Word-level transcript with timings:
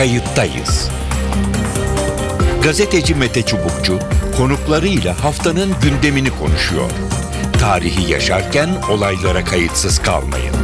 Kayıttayız. 0.00 0.90
Gazeteci 2.62 3.14
Mete 3.14 3.42
Çubukçu 3.42 3.98
konuklarıyla 4.36 5.24
haftanın 5.24 5.70
gündemini 5.82 6.30
konuşuyor. 6.30 6.90
Tarihi 7.60 8.12
yaşarken 8.12 8.68
olaylara 8.90 9.44
kayıtsız 9.44 9.98
kalmayın. 9.98 10.54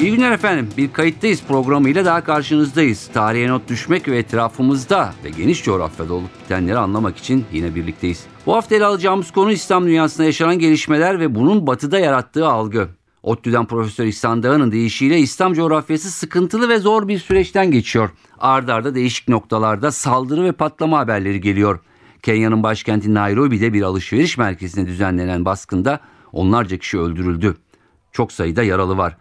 İyi 0.00 0.12
günler 0.12 0.32
efendim. 0.32 0.70
Bir 0.76 0.92
kayıttayız 0.92 1.42
programıyla 1.48 2.04
daha 2.04 2.24
karşınızdayız. 2.24 3.10
Tarihe 3.14 3.48
not 3.48 3.68
düşmek 3.68 4.08
ve 4.08 4.18
etrafımızda 4.18 5.12
ve 5.24 5.30
geniş 5.30 5.64
coğrafyada 5.64 6.14
olup 6.14 6.30
bitenleri 6.44 6.78
anlamak 6.78 7.16
için 7.16 7.44
yine 7.52 7.74
birlikteyiz. 7.74 8.24
Bu 8.46 8.54
hafta 8.54 8.74
ele 8.74 8.84
alacağımız 8.84 9.30
konu 9.30 9.52
İslam 9.52 9.86
dünyasında 9.86 10.26
yaşanan 10.26 10.58
gelişmeler 10.58 11.20
ve 11.20 11.34
bunun 11.34 11.66
batıda 11.66 11.98
yarattığı 11.98 12.48
algı. 12.48 12.97
ODTÜ'den 13.22 13.66
Profesör 13.66 14.04
İhsan 14.04 14.42
Dağı'nın 14.42 14.72
deyişiyle 14.72 15.18
İslam 15.18 15.54
coğrafyası 15.54 16.10
sıkıntılı 16.10 16.68
ve 16.68 16.78
zor 16.78 17.08
bir 17.08 17.18
süreçten 17.18 17.70
geçiyor. 17.70 18.10
Ardarda 18.38 18.74
arda 18.74 18.94
değişik 18.94 19.28
noktalarda 19.28 19.92
saldırı 19.92 20.44
ve 20.44 20.52
patlama 20.52 20.98
haberleri 20.98 21.40
geliyor. 21.40 21.80
Kenya'nın 22.22 22.62
başkenti 22.62 23.14
Nairobi'de 23.14 23.72
bir 23.72 23.82
alışveriş 23.82 24.38
merkezine 24.38 24.86
düzenlenen 24.86 25.44
baskında 25.44 26.00
onlarca 26.32 26.78
kişi 26.78 26.98
öldürüldü. 26.98 27.56
Çok 28.12 28.32
sayıda 28.32 28.62
yaralı 28.62 28.96
var. 28.96 29.16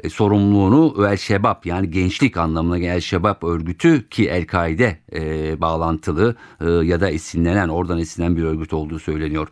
E, 0.00 0.10
sorumluluğunu 0.10 1.06
El 1.06 1.16
Şebap 1.16 1.66
yani 1.66 1.90
gençlik 1.90 2.36
anlamına 2.36 2.78
El 2.78 3.00
Şebap 3.00 3.44
örgütü 3.44 4.08
ki 4.08 4.28
El-Kaide 4.28 4.98
e, 5.12 5.60
bağlantılı 5.60 6.36
e, 6.60 6.70
ya 6.70 7.00
da 7.00 7.10
esinlenen 7.10 7.68
oradan 7.68 7.98
esinlenen 7.98 8.36
bir 8.36 8.42
örgüt 8.42 8.72
olduğu 8.72 8.98
söyleniyor. 8.98 9.48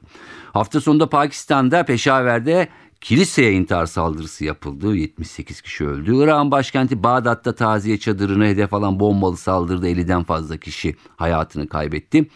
Hafta 0.52 0.80
sonunda 0.80 1.08
Pakistan'da 1.08 1.84
Peşaver'de 1.84 2.68
kiliseye 3.00 3.52
intihar 3.52 3.86
saldırısı 3.86 4.44
yapıldı. 4.44 4.96
78 4.96 5.60
kişi 5.60 5.86
öldü. 5.86 6.16
Irak'ın 6.16 6.50
başkenti 6.50 7.02
Bağdat'ta 7.02 7.54
taziye 7.54 7.98
çadırını 7.98 8.46
hedef 8.46 8.74
alan 8.74 9.00
bombalı 9.00 9.36
saldırıda 9.36 9.88
50'den 9.88 10.22
fazla 10.22 10.56
kişi 10.56 10.96
hayatını 11.16 11.68
kaybetti. 11.68 12.26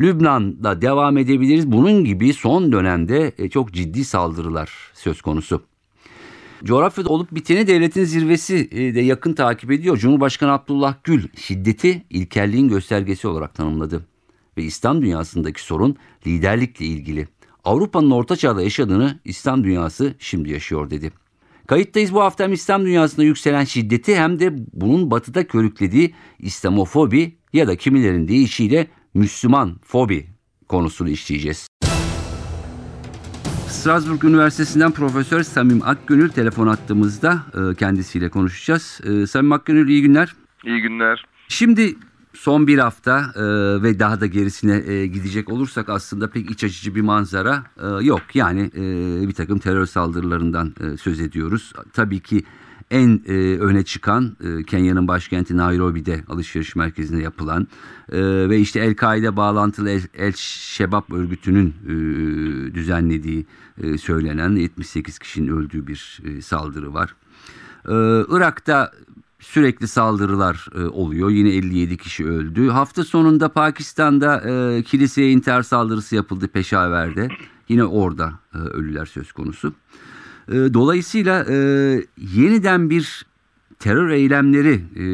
Lübnan'da 0.00 0.82
devam 0.82 1.18
edebiliriz. 1.18 1.72
Bunun 1.72 2.04
gibi 2.04 2.32
son 2.32 2.72
dönemde 2.72 3.32
e, 3.38 3.48
çok 3.48 3.72
ciddi 3.72 4.04
saldırılar 4.04 4.92
söz 4.94 5.22
konusu. 5.22 5.62
Coğrafyada 6.64 7.08
olup 7.08 7.34
biteni 7.34 7.66
devletin 7.66 8.04
zirvesi 8.04 8.68
e, 8.72 8.94
de 8.94 9.00
yakın 9.00 9.32
takip 9.32 9.70
ediyor. 9.70 9.96
Cumhurbaşkanı 9.96 10.52
Abdullah 10.52 10.94
Gül 11.04 11.28
şiddeti 11.36 12.02
ilkelliğin 12.10 12.68
göstergesi 12.68 13.28
olarak 13.28 13.54
tanımladı. 13.54 14.06
Ve 14.58 14.62
İslam 14.62 15.02
dünyasındaki 15.02 15.62
sorun 15.62 15.96
liderlikle 16.26 16.84
ilgili. 16.84 17.28
Avrupa'nın 17.64 18.10
orta 18.10 18.36
çağda 18.36 18.62
yaşadığını 18.62 19.18
İslam 19.24 19.64
dünyası 19.64 20.14
şimdi 20.18 20.50
yaşıyor 20.50 20.90
dedi. 20.90 21.12
Kayıttayız 21.66 22.14
bu 22.14 22.20
hafta 22.20 22.44
hem 22.44 22.52
İslam 22.52 22.84
dünyasında 22.84 23.24
yükselen 23.24 23.64
şiddeti 23.64 24.16
hem 24.16 24.40
de 24.40 24.52
bunun 24.72 25.10
batıda 25.10 25.46
körüklediği 25.46 26.14
İslamofobi 26.38 27.38
ya 27.52 27.68
da 27.68 27.76
kimilerin 27.76 28.28
deyişiyle 28.28 28.86
Müslüman 29.14 29.78
fobi 29.82 30.26
konusunu 30.68 31.08
işleyeceğiz. 31.08 31.68
Strasbourg 33.68 34.24
Üniversitesi'nden 34.24 34.90
Profesör 34.90 35.42
Samim 35.42 35.82
Akgönül 35.84 36.28
telefon 36.28 36.66
attığımızda 36.66 37.42
e, 37.54 37.74
kendisiyle 37.74 38.28
konuşacağız. 38.28 39.00
E, 39.04 39.26
Samim 39.26 39.52
Akgönül 39.52 39.88
iyi 39.88 40.02
günler. 40.02 40.34
İyi 40.66 40.82
günler. 40.82 41.24
Şimdi 41.48 41.94
son 42.34 42.66
bir 42.66 42.78
hafta 42.78 43.32
e, 43.36 43.42
ve 43.82 43.98
daha 43.98 44.20
da 44.20 44.26
gerisine 44.26 44.92
e, 44.92 45.06
gidecek 45.06 45.48
olursak 45.48 45.88
aslında 45.88 46.30
pek 46.30 46.50
iç 46.50 46.64
açıcı 46.64 46.94
bir 46.94 47.00
manzara 47.00 47.64
e, 47.82 48.04
yok. 48.04 48.22
Yani 48.34 48.70
e, 48.74 49.28
bir 49.28 49.34
takım 49.34 49.58
terör 49.58 49.86
saldırılarından 49.86 50.74
e, 50.80 50.96
söz 50.96 51.20
ediyoruz. 51.20 51.72
Tabii 51.92 52.20
ki 52.20 52.44
en 52.90 53.22
e, 53.26 53.32
öne 53.58 53.84
çıkan 53.84 54.36
e, 54.44 54.62
Kenya'nın 54.62 55.08
başkenti 55.08 55.56
Nairobi'de 55.56 56.24
alışveriş 56.28 56.76
merkezinde 56.76 57.22
yapılan 57.22 57.68
e, 58.12 58.20
ve 58.48 58.58
işte 58.58 58.80
El-Kaide 58.80 59.36
bağlantılı 59.36 59.90
El, 59.90 60.02
El 60.14 60.32
örgütünün 61.12 61.74
e, 61.84 61.94
düzenlediği 62.74 63.46
e, 63.82 63.98
söylenen 63.98 64.56
78 64.56 65.18
kişinin 65.18 65.48
öldüğü 65.48 65.86
bir 65.86 66.20
e, 66.24 66.42
saldırı 66.42 66.94
var. 66.94 67.14
E, 67.88 67.94
Irak'ta 68.28 68.92
sürekli 69.44 69.88
saldırılar 69.88 70.66
e, 70.74 70.82
oluyor. 70.82 71.30
Yine 71.30 71.48
57 71.48 71.96
kişi 71.96 72.26
öldü. 72.26 72.68
Hafta 72.68 73.04
sonunda 73.04 73.48
Pakistan'da 73.48 74.40
e, 74.40 74.82
kiliseye 74.82 75.30
intihar 75.30 75.62
saldırısı 75.62 76.16
yapıldı 76.16 76.48
Peşaver'de. 76.48 77.28
Yine 77.68 77.84
orada 77.84 78.32
e, 78.54 78.58
ölüler 78.58 79.06
söz 79.06 79.32
konusu. 79.32 79.72
E, 80.48 80.52
dolayısıyla 80.52 81.44
e, 81.48 81.56
yeniden 82.16 82.90
bir 82.90 83.26
terör 83.78 84.10
eylemleri 84.10 84.74
e, 84.96 85.04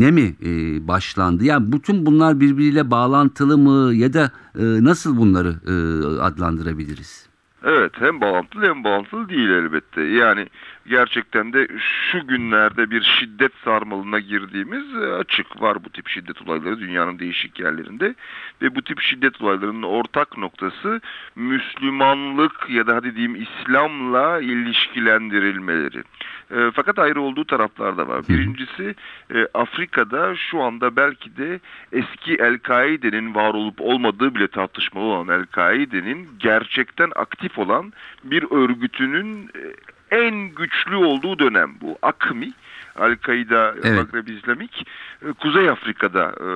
ne 0.00 0.10
mi 0.10 0.34
e, 0.44 0.48
başlandı? 0.88 1.44
Yani 1.44 1.72
bütün 1.72 2.06
bunlar 2.06 2.40
birbiriyle 2.40 2.90
bağlantılı 2.90 3.58
mı 3.58 3.94
ya 3.94 4.12
da 4.12 4.30
e, 4.58 4.62
nasıl 4.62 5.16
bunları 5.16 5.48
e, 5.48 5.74
adlandırabiliriz? 6.20 7.28
Evet 7.64 7.92
hem 7.94 8.20
bağlantılı 8.20 8.66
hem 8.66 8.84
bağlantılı 8.84 9.28
değil 9.28 9.48
elbette. 9.48 10.00
Yani 10.02 10.46
gerçekten 10.88 11.52
de 11.52 11.68
şu 11.78 12.26
günlerde 12.26 12.90
bir 12.90 13.02
şiddet 13.02 13.52
sarmalına 13.64 14.18
girdiğimiz 14.18 14.94
e, 14.94 15.12
açık 15.12 15.62
var 15.62 15.84
bu 15.84 15.90
tip 15.90 16.08
şiddet 16.08 16.42
olayları 16.42 16.80
dünyanın 16.80 17.18
değişik 17.18 17.60
yerlerinde 17.60 18.14
ve 18.62 18.74
bu 18.74 18.82
tip 18.82 19.00
şiddet 19.00 19.42
olaylarının 19.42 19.82
ortak 19.82 20.38
noktası 20.38 21.00
Müslümanlık 21.36 22.70
ya 22.70 22.86
da 22.86 22.96
hadi 22.96 23.16
diyeyim 23.16 23.42
İslam'la 23.42 24.40
ilişkilendirilmeleri. 24.40 26.02
E, 26.50 26.70
fakat 26.74 26.98
ayrı 26.98 27.20
olduğu 27.20 27.44
taraflar 27.44 27.96
da 27.98 28.08
var. 28.08 28.28
Birincisi 28.28 28.94
e, 29.34 29.46
Afrika'da 29.54 30.36
şu 30.36 30.62
anda 30.62 30.96
belki 30.96 31.36
de 31.36 31.60
eski 31.92 32.34
El-Kaide'nin 32.34 33.34
var 33.34 33.54
olup 33.54 33.80
olmadığı 33.80 34.34
bile 34.34 34.48
tartışmalı 34.48 35.04
olan 35.04 35.40
El-Kaide'nin 35.40 36.28
gerçekten 36.38 37.10
aktif 37.16 37.58
olan 37.58 37.92
bir 38.24 38.44
örgütünün 38.50 39.44
e, 39.44 39.62
en 40.10 40.48
güçlü 40.48 40.96
olduğu 40.96 41.38
dönem 41.38 41.74
bu. 41.80 41.98
AKMI, 42.02 42.52
Al-Kaida, 42.98 43.74
evet. 43.82 43.96
Magreb 43.96 44.28
İslamik, 44.28 44.86
e, 45.22 45.32
Kuzey 45.32 45.70
Afrika'da 45.70 46.34
e, 46.40 46.48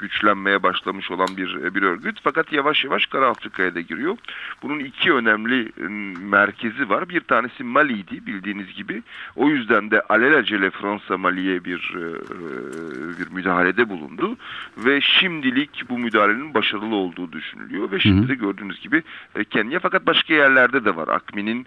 güçlenmeye 0.00 0.62
başlamış 0.62 1.10
olan 1.10 1.28
bir 1.36 1.74
bir 1.74 1.82
örgüt. 1.82 2.18
Fakat 2.22 2.52
yavaş 2.52 2.84
yavaş 2.84 3.06
Kara 3.06 3.28
Afrika'ya 3.28 3.74
da 3.74 3.80
giriyor. 3.80 4.16
Bunun 4.62 4.78
iki 4.78 5.12
önemli 5.12 5.72
e, 5.80 5.88
merkezi 6.20 6.88
var. 6.88 7.08
Bir 7.08 7.20
tanesi 7.20 7.64
Mali'ydi 7.64 8.26
bildiğiniz 8.26 8.74
gibi. 8.74 9.02
O 9.36 9.48
yüzden 9.48 9.90
de 9.90 10.00
alelacele 10.00 10.70
Fransa 10.70 11.18
Mali'ye 11.18 11.64
bir 11.64 11.94
bir 13.18 13.32
müdahalede 13.32 13.88
bulundu. 13.88 14.36
Ve 14.78 15.00
şimdilik 15.00 15.82
bu 15.88 15.98
müdahalenin 15.98 16.54
başarılı 16.54 16.94
olduğu 16.94 17.32
düşünülüyor. 17.32 17.90
Ve 17.90 18.00
şimdi 18.00 18.28
de 18.28 18.34
gördüğünüz 18.34 18.80
gibi 18.80 19.02
Kenya 19.50 19.78
fakat 19.80 20.06
başka 20.06 20.34
yerlerde 20.34 20.84
de 20.84 20.96
var. 20.96 21.08
AKMI'nin 21.08 21.66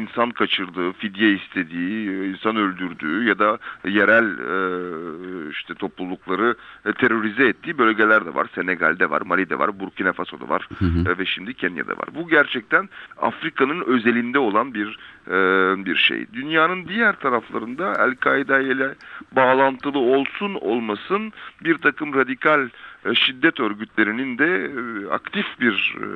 insan 0.00 0.30
kaçırdığı, 0.30 0.92
fidye 0.92 1.32
istediği, 1.32 2.10
insan 2.28 2.56
öldürdüğü 2.56 3.05
öldürdüğü 3.06 3.28
ya 3.28 3.38
da 3.38 3.58
yerel 3.84 4.24
e, 4.24 5.50
işte 5.50 5.74
toplulukları 5.74 6.54
e, 6.86 6.92
terörize 6.92 7.48
ettiği 7.48 7.78
bölgeler 7.78 8.26
de 8.26 8.34
var. 8.34 8.46
Senegal'de 8.54 9.10
var, 9.10 9.22
Mali'de 9.22 9.58
var, 9.58 9.80
Burkina 9.80 10.12
Faso'da 10.12 10.48
var 10.48 10.68
hı 10.78 10.84
hı. 10.84 11.12
E, 11.12 11.18
ve 11.18 11.26
şimdi 11.26 11.54
Kenya'da 11.54 11.92
var. 11.92 12.08
Bu 12.14 12.28
gerçekten 12.28 12.88
Afrika'nın 13.16 13.80
özelinde 13.86 14.38
olan 14.38 14.74
bir 14.74 14.98
e, 15.26 15.36
bir 15.84 15.96
şey. 15.96 16.26
Dünyanın 16.32 16.88
diğer 16.88 17.16
taraflarında 17.16 17.92
El-Kaide 17.98 18.64
ile 18.64 18.94
bağlantılı 19.32 19.98
olsun 19.98 20.54
olmasın 20.54 21.32
bir 21.64 21.78
takım 21.78 22.14
radikal 22.14 22.68
şiddet 23.14 23.60
örgütlerinin 23.60 24.38
de 24.38 24.46
e, 24.46 25.10
aktif 25.10 25.46
bir 25.60 25.96
e, 26.00 26.06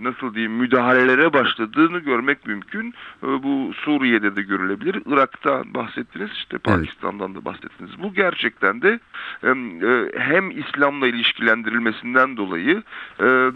nasıl 0.00 0.34
diyeyim 0.34 0.52
müdahalelere 0.52 1.32
başladığını 1.32 1.98
görmek 1.98 2.46
mümkün. 2.46 2.94
Bu 3.22 3.72
Suriye'de 3.74 4.36
de 4.36 4.42
görülebilir. 4.42 5.02
Irak'ta 5.06 5.62
bahsettiniz 5.74 6.30
işte 6.32 6.58
Pakistan'dan 6.58 7.32
evet. 7.32 7.40
da 7.40 7.44
bahsettiniz. 7.44 7.90
Bu 8.02 8.14
gerçekten 8.14 8.82
de 8.82 9.00
hem 10.18 10.50
İslam'la 10.50 11.06
ilişkilendirilmesinden 11.06 12.36
dolayı 12.36 12.82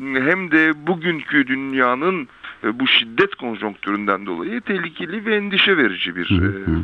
hem 0.00 0.50
de 0.50 0.86
bugünkü 0.86 1.46
dünyanın 1.46 2.28
bu 2.74 2.86
şiddet 2.86 3.34
konjonktüründen 3.34 4.26
dolayı 4.26 4.60
tehlikeli 4.60 5.24
ve 5.26 5.36
endişe 5.36 5.76
verici 5.76 6.16
bir 6.16 6.28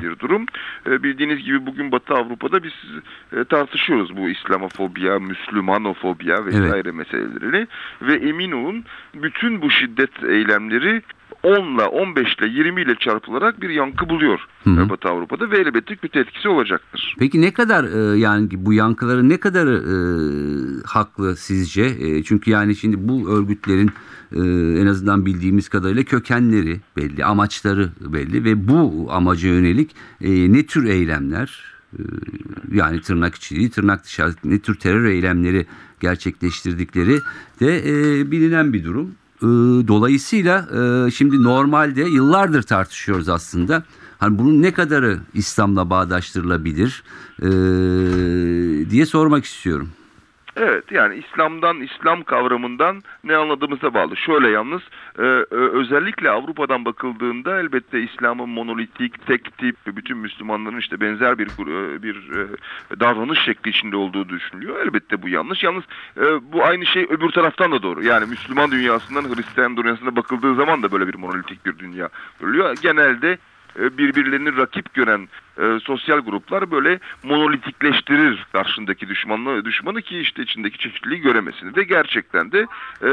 bir 0.02 0.18
durum. 0.18 0.46
Bildiğiniz 0.86 1.44
gibi 1.44 1.66
bugün 1.66 1.92
Batı 1.92 2.14
Avrupa'da 2.14 2.62
biz 2.62 2.72
tartışıyoruz 3.48 4.16
bu 4.16 4.28
İslamofobi 4.28 4.82
Arapofobya, 4.82 5.18
Müslümanofobya 5.18 6.46
vesaire 6.46 6.88
evet. 6.88 6.94
meselelerini 6.94 7.66
ve 8.02 8.14
emin 8.14 8.52
olun 8.52 8.84
bütün 9.14 9.62
bu 9.62 9.70
şiddet 9.70 10.24
eylemleri 10.24 11.02
10 11.42 11.74
ile 11.74 11.82
15 11.82 12.34
ile 12.34 12.46
20 12.46 12.82
ile 12.82 12.94
çarpılarak 12.94 13.62
bir 13.62 13.70
yankı 13.70 14.08
buluyor 14.08 14.40
Hı 14.64 14.70
hı. 14.70 14.82
e, 14.82 14.88
Batı 14.88 15.08
Avrupa'da 15.08 15.50
ve 15.50 15.58
elbette 15.58 15.96
kötü 15.96 16.18
etkisi 16.18 16.48
olacaktır. 16.48 17.16
Peki 17.18 17.40
ne 17.40 17.52
kadar 17.52 17.84
e, 17.84 18.18
yani 18.18 18.48
bu 18.52 18.72
yankıların 18.72 19.28
ne 19.28 19.40
kadar 19.40 19.66
e, 19.66 19.96
haklı 20.86 21.36
sizce? 21.36 21.82
E, 21.82 22.22
çünkü 22.22 22.50
yani 22.50 22.76
şimdi 22.76 23.08
bu 23.08 23.30
örgütlerin 23.30 23.90
e, 24.34 24.40
en 24.80 24.86
azından 24.86 25.26
bildiğimiz 25.26 25.68
kadarıyla 25.68 26.02
kökenleri 26.02 26.80
belli, 26.96 27.24
amaçları 27.24 27.90
belli 28.00 28.44
ve 28.44 28.68
bu 28.68 29.08
amaca 29.10 29.48
yönelik 29.48 29.90
e, 30.20 30.52
ne 30.52 30.66
tür 30.66 30.84
eylemler 30.84 31.64
e, 31.98 32.00
yani 32.72 33.00
tırnak 33.00 33.34
içi, 33.34 33.70
tırnak 33.70 34.04
dışarı 34.04 34.34
ne 34.44 34.58
tür 34.58 34.74
terör 34.74 35.04
eylemleri 35.04 35.66
gerçekleştirdikleri 36.00 37.18
de 37.60 37.78
e, 37.78 38.30
bilinen 38.30 38.72
bir 38.72 38.84
durum. 38.84 39.10
E, 39.42 39.46
dolayısıyla 39.88 40.68
e, 41.06 41.10
şimdi 41.10 41.42
normalde 41.42 42.02
yıllardır 42.02 42.62
tartışıyoruz 42.62 43.28
aslında. 43.28 43.82
Hani 44.18 44.38
bunun 44.38 44.62
ne 44.62 44.72
kadarı 44.72 45.18
İslam'la 45.34 45.90
bağdaştırılabilir 45.90 47.02
e, 47.42 47.50
diye 48.90 49.06
sormak 49.06 49.44
istiyorum. 49.44 49.88
Evet 50.56 50.92
yani 50.92 51.16
İslam'dan, 51.16 51.80
İslam 51.80 52.22
kavramından 52.22 53.02
ne 53.24 53.36
anladığımıza 53.36 53.94
bağlı. 53.94 54.16
Şöyle 54.16 54.48
yalnız 54.48 54.82
e, 55.18 55.22
e, 55.22 55.54
özellikle 55.54 56.30
Avrupa'dan 56.30 56.84
bakıldığında 56.84 57.60
elbette 57.60 58.00
İslam'ın 58.00 58.48
monolitik, 58.48 59.26
tek 59.26 59.58
tip 59.58 59.76
bütün 59.86 60.16
Müslümanların 60.16 60.78
işte 60.78 61.00
benzer 61.00 61.38
bir 61.38 61.46
e, 61.46 62.02
bir 62.02 62.16
e, 62.16 62.46
davranış 63.00 63.44
şekli 63.44 63.70
içinde 63.70 63.96
olduğu 63.96 64.28
düşünülüyor. 64.28 64.86
Elbette 64.86 65.22
bu 65.22 65.28
yanlış. 65.28 65.62
Yalnız 65.62 65.84
e, 66.16 66.52
bu 66.52 66.64
aynı 66.64 66.86
şey 66.86 67.02
öbür 67.02 67.30
taraftan 67.30 67.72
da 67.72 67.82
doğru. 67.82 68.04
Yani 68.04 68.26
Müslüman 68.26 68.70
dünyasından 68.70 69.34
Hristiyan 69.34 69.76
dünyasına 69.76 70.16
bakıldığı 70.16 70.54
zaman 70.54 70.82
da 70.82 70.92
böyle 70.92 71.08
bir 71.08 71.14
monolitik 71.14 71.66
bir 71.66 71.78
dünya 71.78 72.08
görülüyor. 72.40 72.76
Genelde 72.82 73.38
e, 73.78 73.98
birbirlerini 73.98 74.56
rakip 74.56 74.94
gören 74.94 75.28
e, 75.58 75.78
sosyal 75.82 76.18
gruplar 76.20 76.70
böyle 76.70 76.98
monolitikleştirir 77.22 78.46
karşındaki 78.52 79.08
düşmanı 79.08 79.64
düşmanı 79.64 80.02
ki 80.02 80.18
işte 80.18 80.42
içindeki 80.42 80.78
çeşitliliği 80.78 81.20
göremesin 81.20 81.76
ve 81.76 81.82
gerçekten 81.82 82.52
de 82.52 82.66
e, 83.02 83.08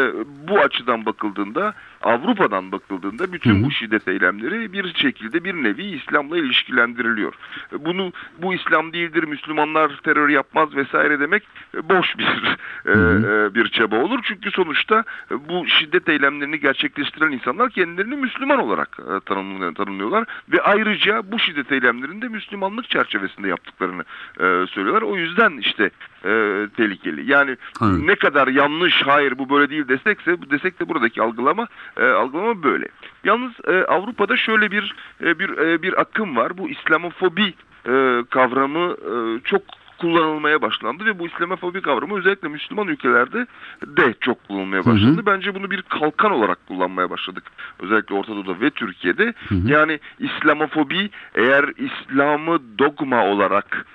bu 0.47 0.59
açıdan 0.59 1.05
bakıldığında 1.05 1.73
Avrupa'dan 2.01 2.71
bakıldığında 2.71 3.33
bütün 3.33 3.55
Hı 3.55 3.59
hı. 3.59 3.63
bu 3.63 3.71
şiddet 3.71 4.07
eylemleri 4.07 4.73
bir 4.73 4.93
şekilde 4.93 5.43
bir 5.43 5.53
nevi 5.53 5.83
İslam'la 5.83 6.37
ilişkilendiriliyor. 6.37 7.33
E, 7.73 7.85
Bunu 7.85 8.13
bu 8.41 8.53
İslam 8.53 8.93
değildir, 8.93 9.23
Müslümanlar 9.23 9.91
terör 10.03 10.29
yapmaz 10.29 10.75
vesaire 10.75 11.19
demek 11.19 11.43
e, 11.77 11.89
boş 11.89 12.17
bir 12.17 12.25
e, 12.85 12.91
hı. 12.91 13.49
e, 13.51 13.55
bir 13.55 13.67
çaba 13.67 13.95
olur. 13.95 14.19
Çünkü 14.23 14.51
sonuçta 14.51 15.03
bu 15.49 15.67
şiddet 15.67 16.09
eylemlerini 16.09 16.59
gerçekleştiren 16.59 17.31
insanlar 17.31 17.69
kendilerini 17.69 18.15
Müslüman 18.15 18.59
olarak 18.59 18.97
e, 18.99 19.19
tanımlıyor- 19.19 19.73
tanımlıyorlar 19.75 20.25
ve 20.49 20.61
ayrıca 20.61 21.31
bu 21.31 21.39
şiddet 21.39 21.71
eylemlerinde 21.71 22.27
Müslümanlık 22.29 22.89
çerçevesinde 22.89 23.47
yaptıklarını 23.47 24.03
e, 24.39 24.67
söylüyorlar. 24.67 25.01
O 25.01 25.15
yüzden 25.15 25.57
işte 25.57 25.91
e, 26.25 26.67
tehlikeli. 26.77 27.31
Yani 27.31 27.57
Anladım. 27.79 28.07
ne 28.07 28.15
kadar 28.15 28.47
yanlış, 28.47 29.01
hayır 29.01 29.37
bu 29.37 29.49
böyle 29.49 29.69
değil 29.69 29.87
desekse 29.87 30.37
desek 30.51 30.79
de 30.79 30.89
buradaki 30.89 31.21
algılama 31.21 31.67
e, 31.97 32.05
algılama 32.05 32.63
böyle. 32.63 32.87
Yalnız 33.23 33.51
e, 33.67 33.71
Avrupa'da 33.71 34.37
şöyle 34.37 34.71
bir 34.71 34.95
e, 35.21 35.39
bir 35.39 35.57
e, 35.57 35.81
bir 35.81 36.01
akım 36.01 36.35
var. 36.35 36.57
Bu 36.57 36.69
İslamofobi 36.69 37.53
e, 37.85 38.23
kavramı 38.29 38.93
e, 38.93 39.39
çok 39.43 39.61
kullanılmaya 39.99 40.61
başlandı 40.61 41.05
ve 41.05 41.19
bu 41.19 41.27
İslamofobi 41.27 41.81
kavramı 41.81 42.19
özellikle 42.19 42.47
Müslüman 42.47 42.87
ülkelerde 42.87 43.45
de 43.87 44.13
çok 44.19 44.47
kullanılmaya 44.47 44.85
Hı 44.85 44.89
hı. 44.89 44.93
başlandı. 44.93 45.25
Bence 45.25 45.55
bunu 45.55 45.71
bir 45.71 45.81
kalkan 45.81 46.31
olarak 46.31 46.67
kullanmaya 46.67 47.09
başladık. 47.09 47.43
Özellikle 47.79 48.15
Orta 48.15 48.35
Doğu'da 48.35 48.61
ve 48.61 48.69
Türkiye'de. 48.69 49.33
Yani 49.65 49.99
İslamofobi 50.19 51.09
eğer 51.35 51.65
İslam'ı 51.77 52.59
dogma 52.79 53.25
olarak 53.25 53.85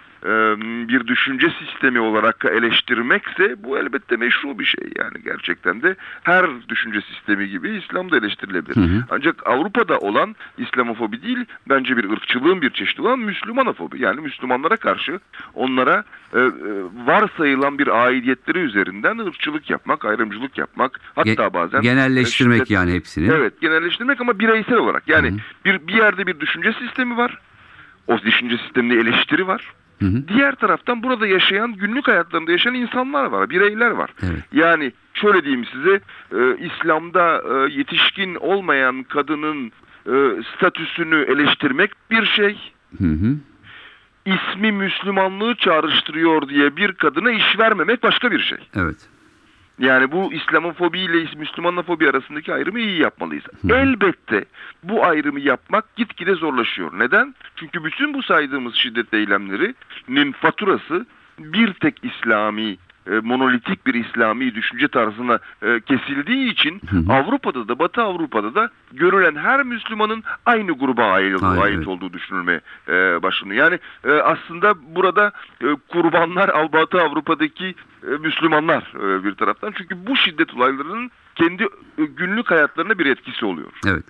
bir 0.89 1.07
düşünce 1.07 1.51
sistemi 1.51 2.01
olarak 2.01 2.45
eleştirmekse 2.45 3.65
bu 3.65 3.79
elbette 3.79 4.17
meşru 4.17 4.59
bir 4.59 4.65
şey 4.65 4.85
yani 4.99 5.23
gerçekten 5.25 5.83
de 5.83 5.97
her 6.23 6.47
düşünce 6.69 7.01
sistemi 7.01 7.49
gibi 7.49 7.71
İslam 7.71 8.11
da 8.11 8.17
eleştirilebilir. 8.17 8.77
Hı 8.77 8.81
hı. 8.81 9.05
Ancak 9.11 9.47
Avrupa'da 9.47 9.99
olan 9.99 10.37
İslamofobi 10.59 11.23
değil 11.23 11.45
bence 11.69 11.97
bir 11.97 12.11
ırkçılığın 12.11 12.63
bir 12.63 12.71
çeşidi 12.71 13.03
olan 13.03 13.19
Müslümanofobi 13.19 14.03
yani 14.03 14.21
Müslümanlara 14.21 14.77
karşı 14.77 15.21
onlara 15.55 16.05
e, 16.35 16.41
varsayılan 17.07 17.79
bir 17.79 18.05
aidiyetleri 18.05 18.59
üzerinden 18.59 19.19
ırkçılık 19.19 19.71
yapmak, 19.71 20.05
ayrımcılık 20.05 20.59
yapmak 20.59 21.01
hatta 21.15 21.31
Ge- 21.31 21.55
bazen 21.55 21.83
genelleştirmek 21.83 22.63
şiddet- 22.63 22.71
yani 22.75 22.93
hepsini. 22.93 23.33
Evet 23.33 23.61
genelleştirmek 23.61 24.21
ama 24.21 24.39
bireysel 24.39 24.77
olarak. 24.77 25.09
Yani 25.09 25.31
Hı 25.31 25.35
hı. 25.35 25.39
bir 25.65 25.87
bir 25.89 25.95
yerde 25.95 26.27
bir 26.27 26.41
düşünce 26.41 26.73
sistemi 26.73 27.17
var. 27.17 27.39
O 28.07 28.19
düşünce 28.19 28.59
sisteminde 28.59 28.95
eleştiri 28.95 29.47
var. 29.47 29.73
Hı 30.05 30.19
hı. 30.19 30.29
Diğer 30.29 30.55
taraftan 30.55 31.03
burada 31.03 31.27
yaşayan, 31.27 31.73
günlük 31.73 32.09
hayatlarında 32.09 32.53
yaşayan 32.53 32.75
insanlar 32.75 33.25
var, 33.25 33.51
bireyler 33.51 33.91
var. 33.91 34.11
Evet. 34.23 34.43
Yani 34.53 34.93
şöyle 35.15 35.45
diyeyim 35.45 35.65
size, 35.65 36.01
e, 36.33 36.57
İslam'da 36.67 37.43
e, 37.51 37.73
yetişkin 37.73 38.35
olmayan 38.35 39.03
kadının 39.03 39.73
e, 40.07 40.43
statüsünü 40.57 41.23
eleştirmek 41.23 41.91
bir 42.11 42.25
şey. 42.25 42.73
Hı 42.99 43.05
hı. 43.05 43.37
İsmi 44.27 44.73
Müslümanlığı 44.73 45.55
çağrıştırıyor 45.55 46.49
diye 46.49 46.77
bir 46.77 46.93
kadına 46.93 47.31
iş 47.31 47.59
vermemek 47.59 48.03
başka 48.03 48.31
bir 48.31 48.41
şey. 48.41 48.59
Evet. 48.77 48.97
Yani 49.79 50.13
bu 50.13 50.33
İslamofobi 50.33 51.01
ile 51.01 51.27
Müslümanofobi 51.37 52.11
arasındaki 52.11 52.55
ayrımı 52.55 52.81
iyi 52.81 53.01
yapmalıyız. 53.01 53.45
Hı. 53.45 53.75
Elbette 53.75 54.45
bu 54.83 55.05
ayrımı 55.05 55.41
yapmak 55.41 55.97
gitgide 55.97 56.35
zorlaşıyor. 56.35 56.99
Neden? 56.99 57.35
Çünkü 57.57 57.85
bütün 57.85 58.15
bu 58.15 58.23
saydığımız 58.23 58.75
şiddet 58.75 59.15
eylemlerinin 59.15 60.33
faturası 60.33 61.07
bir 61.39 61.73
tek 61.73 62.05
İslami 62.05 62.77
e, 63.07 63.11
monolitik 63.11 63.87
bir 63.87 63.95
İslami 63.95 64.55
düşünce 64.55 64.89
tarzına 64.89 65.39
e, 65.63 65.81
kesildiği 65.81 66.53
için 66.53 66.81
Hı 66.91 66.97
hı. 66.97 67.13
Avrupa'da 67.13 67.69
da 67.69 67.79
Batı 67.79 68.03
Avrupa'da 68.03 68.55
da 68.55 68.71
görülen 68.93 69.35
her 69.37 69.63
Müslümanın 69.63 70.23
aynı 70.47 70.73
gruba 70.73 71.05
ait, 71.05 71.43
Aynen, 71.43 71.63
ait 71.63 71.89
olduğu 71.89 72.13
düşünülmeye 72.13 72.61
e, 72.89 73.23
başlanıyor. 73.23 73.65
Yani 73.65 73.79
e, 74.05 74.13
aslında 74.13 74.75
burada 74.95 75.33
e, 75.63 75.67
kurbanlar 75.89 76.73
Batı 76.73 77.01
Avrupa'daki 77.01 77.75
e, 78.03 78.11
Müslümanlar 78.11 78.93
e, 78.97 79.25
bir 79.25 79.35
taraftan. 79.35 79.73
Çünkü 79.79 80.07
bu 80.07 80.17
şiddet 80.17 80.55
olaylarının 80.55 81.11
kendi 81.35 81.63
e, 81.99 82.05
günlük 82.05 82.51
hayatlarına 82.51 82.99
bir 82.99 83.07
etkisi 83.07 83.47
oluyor. 83.47 83.71
Evet. 83.87 84.05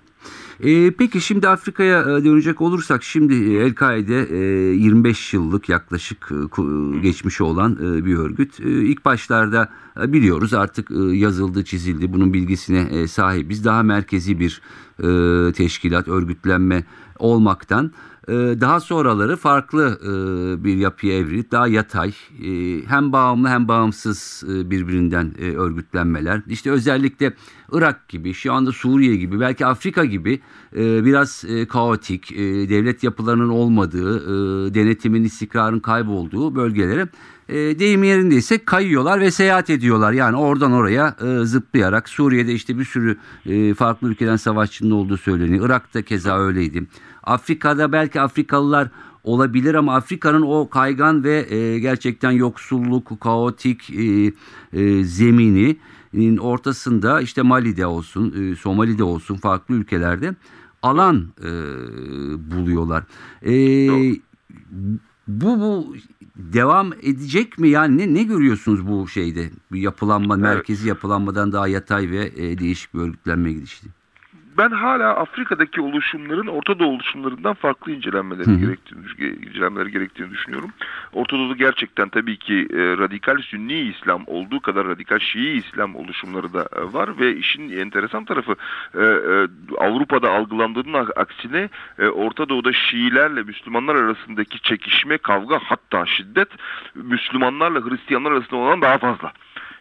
Ee, 0.60 0.90
peki 0.90 1.20
şimdi 1.20 1.48
Afrika'ya 1.48 2.00
e, 2.00 2.24
dönecek 2.24 2.60
olursak 2.60 3.02
şimdi 3.02 3.34
e, 3.34 3.64
El-Kaide 3.64 4.28
e, 4.30 4.36
25 4.74 5.34
yıllık 5.34 5.68
yaklaşık 5.68 6.32
e, 6.32 6.98
geçmişi 6.98 7.42
olan 7.42 7.72
e, 7.72 8.04
bir 8.04 8.16
örgüt. 8.16 8.60
E, 8.60 8.64
İlk 8.64 9.04
başlarda 9.04 9.68
e, 10.02 10.12
biliyoruz 10.12 10.54
artık 10.54 10.90
e, 10.90 10.94
yazıldı 10.94 11.64
çizildi 11.64 12.12
bunun 12.12 12.34
bilgisine 12.34 12.80
e, 12.80 13.06
sahibiz. 13.06 13.64
Daha 13.64 13.82
merkezi 13.82 14.40
bir 14.40 14.60
e, 14.98 15.52
teşkilat 15.52 16.08
örgütlenme 16.08 16.84
olmaktan 17.18 17.86
e, 17.86 17.90
daha 18.28 18.80
sonraları 18.80 19.36
farklı 19.36 19.98
e, 20.02 20.64
bir 20.64 20.76
yapıya 20.76 21.18
evrilip 21.18 21.50
daha 21.50 21.68
yatay 21.68 22.08
e, 22.44 22.80
hem 22.86 23.12
bağımlı 23.12 23.48
hem 23.48 23.68
bağımsız 23.68 24.44
e, 24.48 24.70
birbirinden 24.70 25.40
örgütlenmeler. 25.40 26.42
İşte 26.46 26.70
özellikle 26.70 27.34
Irak 27.72 28.08
gibi 28.08 28.34
şu 28.34 28.52
anda 28.52 28.72
Suriye 28.72 29.16
gibi 29.16 29.40
belki 29.40 29.66
Afrika 29.66 30.04
gibi 30.04 30.40
biraz 30.76 31.44
kaotik 31.68 32.30
devlet 32.68 33.02
yapılarının 33.02 33.48
olmadığı 33.48 34.74
denetimin 34.74 35.24
istikrarın 35.24 35.80
kaybolduğu 35.80 36.54
bölgelere 36.54 37.08
e, 37.48 37.78
deyim 37.78 38.04
yerindeyse 38.04 38.64
kayıyorlar 38.64 39.20
ve 39.20 39.30
seyahat 39.30 39.70
ediyorlar. 39.70 40.12
Yani 40.12 40.36
oradan 40.36 40.72
oraya 40.72 41.16
zıplayarak 41.42 42.08
Suriye'de 42.08 42.52
işte 42.52 42.78
bir 42.78 42.84
sürü 42.84 43.18
farklı 43.74 44.08
ülkeden 44.08 44.36
savaşçının 44.36 44.90
olduğu 44.90 45.16
söyleniyor. 45.16 45.66
Irak'ta 45.66 46.02
keza 46.02 46.38
öyleydi. 46.38 46.86
Afrika'da 47.26 47.92
belki 47.92 48.20
Afrikalılar 48.20 48.88
olabilir 49.24 49.74
ama 49.74 49.94
Afrika'nın 49.94 50.42
o 50.42 50.68
kaygan 50.68 51.24
ve 51.24 51.54
e, 51.54 51.78
gerçekten 51.78 52.30
yoksulluk, 52.30 53.20
kaotik 53.20 53.90
e, 53.90 54.32
e, 54.72 55.04
zemininin 55.04 56.36
ortasında 56.36 57.20
işte 57.20 57.42
Mali'de 57.42 57.86
olsun, 57.86 58.34
e, 58.52 58.56
Somali'de 58.56 59.04
olsun 59.04 59.36
farklı 59.36 59.74
ülkelerde 59.74 60.34
alan 60.82 61.26
e, 61.40 61.50
buluyorlar. 62.50 63.04
E, 63.46 63.52
bu 65.28 65.60
bu 65.60 65.96
devam 66.36 66.92
edecek 66.92 67.58
mi? 67.58 67.68
Yani 67.68 67.98
ne, 67.98 68.14
ne 68.14 68.22
görüyorsunuz 68.22 68.88
bu 68.88 69.08
şeyde? 69.08 69.50
Bir 69.72 69.80
yapılanma, 69.80 70.34
Evet. 70.34 70.44
merkezi 70.44 70.88
yapılanmadan 70.88 71.52
daha 71.52 71.68
yatay 71.68 72.10
ve 72.10 72.32
e, 72.36 72.58
değişik 72.58 72.94
bir 72.94 72.98
örgütlenme 73.00 73.52
gidişti. 73.52 73.88
Ben 74.58 74.70
hala 74.70 75.16
Afrika'daki 75.16 75.80
oluşumların 75.80 76.46
Orta 76.46 76.78
Doğu 76.78 76.88
oluşumlarından 76.88 77.54
farklı 77.54 77.92
incelenmeleri 77.92 78.46
Hı 78.46 78.54
gerektiğini 78.54 79.46
incelenmeleri 79.46 79.92
gerektiğini 79.92 80.30
düşünüyorum. 80.30 80.70
Orta 81.12 81.36
Doğu'da 81.38 81.54
gerçekten 81.54 82.08
tabii 82.08 82.36
ki 82.36 82.68
e, 82.70 82.76
radikal 82.76 83.38
Sünni 83.42 83.74
İslam 83.74 84.24
olduğu 84.26 84.60
kadar 84.60 84.86
radikal 84.86 85.18
Şii 85.18 85.50
İslam 85.50 85.96
oluşumları 85.96 86.52
da 86.52 86.68
e, 86.76 86.92
var 86.92 87.18
ve 87.18 87.36
işin 87.36 87.70
enteresan 87.70 88.24
tarafı 88.24 88.54
e, 88.94 89.02
e, 89.02 89.46
Avrupa'da 89.78 90.30
algılandığının 90.30 91.08
aksine 91.16 91.68
e, 91.98 92.06
Orta 92.06 92.48
Doğu'da 92.48 92.72
Şiilerle 92.72 93.42
Müslümanlar 93.42 93.94
arasındaki 93.94 94.60
çekişme, 94.60 95.18
kavga 95.18 95.58
hatta 95.64 96.06
şiddet 96.06 96.48
Müslümanlarla 96.94 97.80
Hristiyanlar 97.90 98.32
arasında 98.32 98.56
olan 98.56 98.82
daha 98.82 98.98
fazla. 98.98 99.32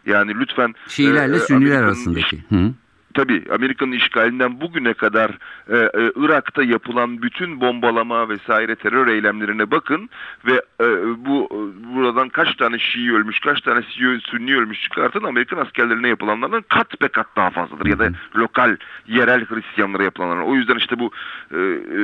Yani 0.06 0.40
lütfen 0.40 0.76
Şiilerle 0.88 1.36
e, 1.36 1.40
Sünniler 1.40 1.84
arasındaki. 1.84 2.44
Hı. 2.50 2.74
Tabii 3.14 3.44
Amerika'nın 3.52 3.92
işgalinden 3.92 4.62
bugüne 4.62 4.94
kadar 4.94 5.30
e, 5.70 5.78
e, 5.78 6.12
Irak'ta 6.16 6.64
yapılan 6.64 7.22
bütün 7.22 7.62
bombalama 7.62 8.30
vesaire 8.30 8.76
terör 8.76 9.08
eylemlerine 9.08 9.72
bakın 9.72 10.10
ve 10.46 10.54
e, 10.82 10.88
bu 11.26 11.50
e, 11.52 11.58
buradan 11.96 12.30
kaç 12.30 12.56
tane 12.56 12.80
Şii 12.80 13.14
ölmüş, 13.14 13.40
kaç 13.40 13.62
tane 13.62 13.82
Sünni 14.32 14.56
ölmüş 14.56 14.82
çıkartın 14.82 15.24
Amerikan 15.24 15.58
askerlerine 15.58 16.08
yapılanlardan 16.08 16.64
kat 16.70 17.02
be 17.02 17.08
kat 17.08 17.28
daha 17.36 17.50
fazladır 17.50 17.86
ya 17.86 18.00
da 18.00 18.10
lokal 18.36 18.78
yerel 19.08 19.46
Hristiyanlara 19.46 20.04
yapılanlar. 20.04 20.44
O 20.44 20.56
yüzden 20.56 20.76
işte 20.76 21.00
bu 21.00 21.12
e, 21.52 21.58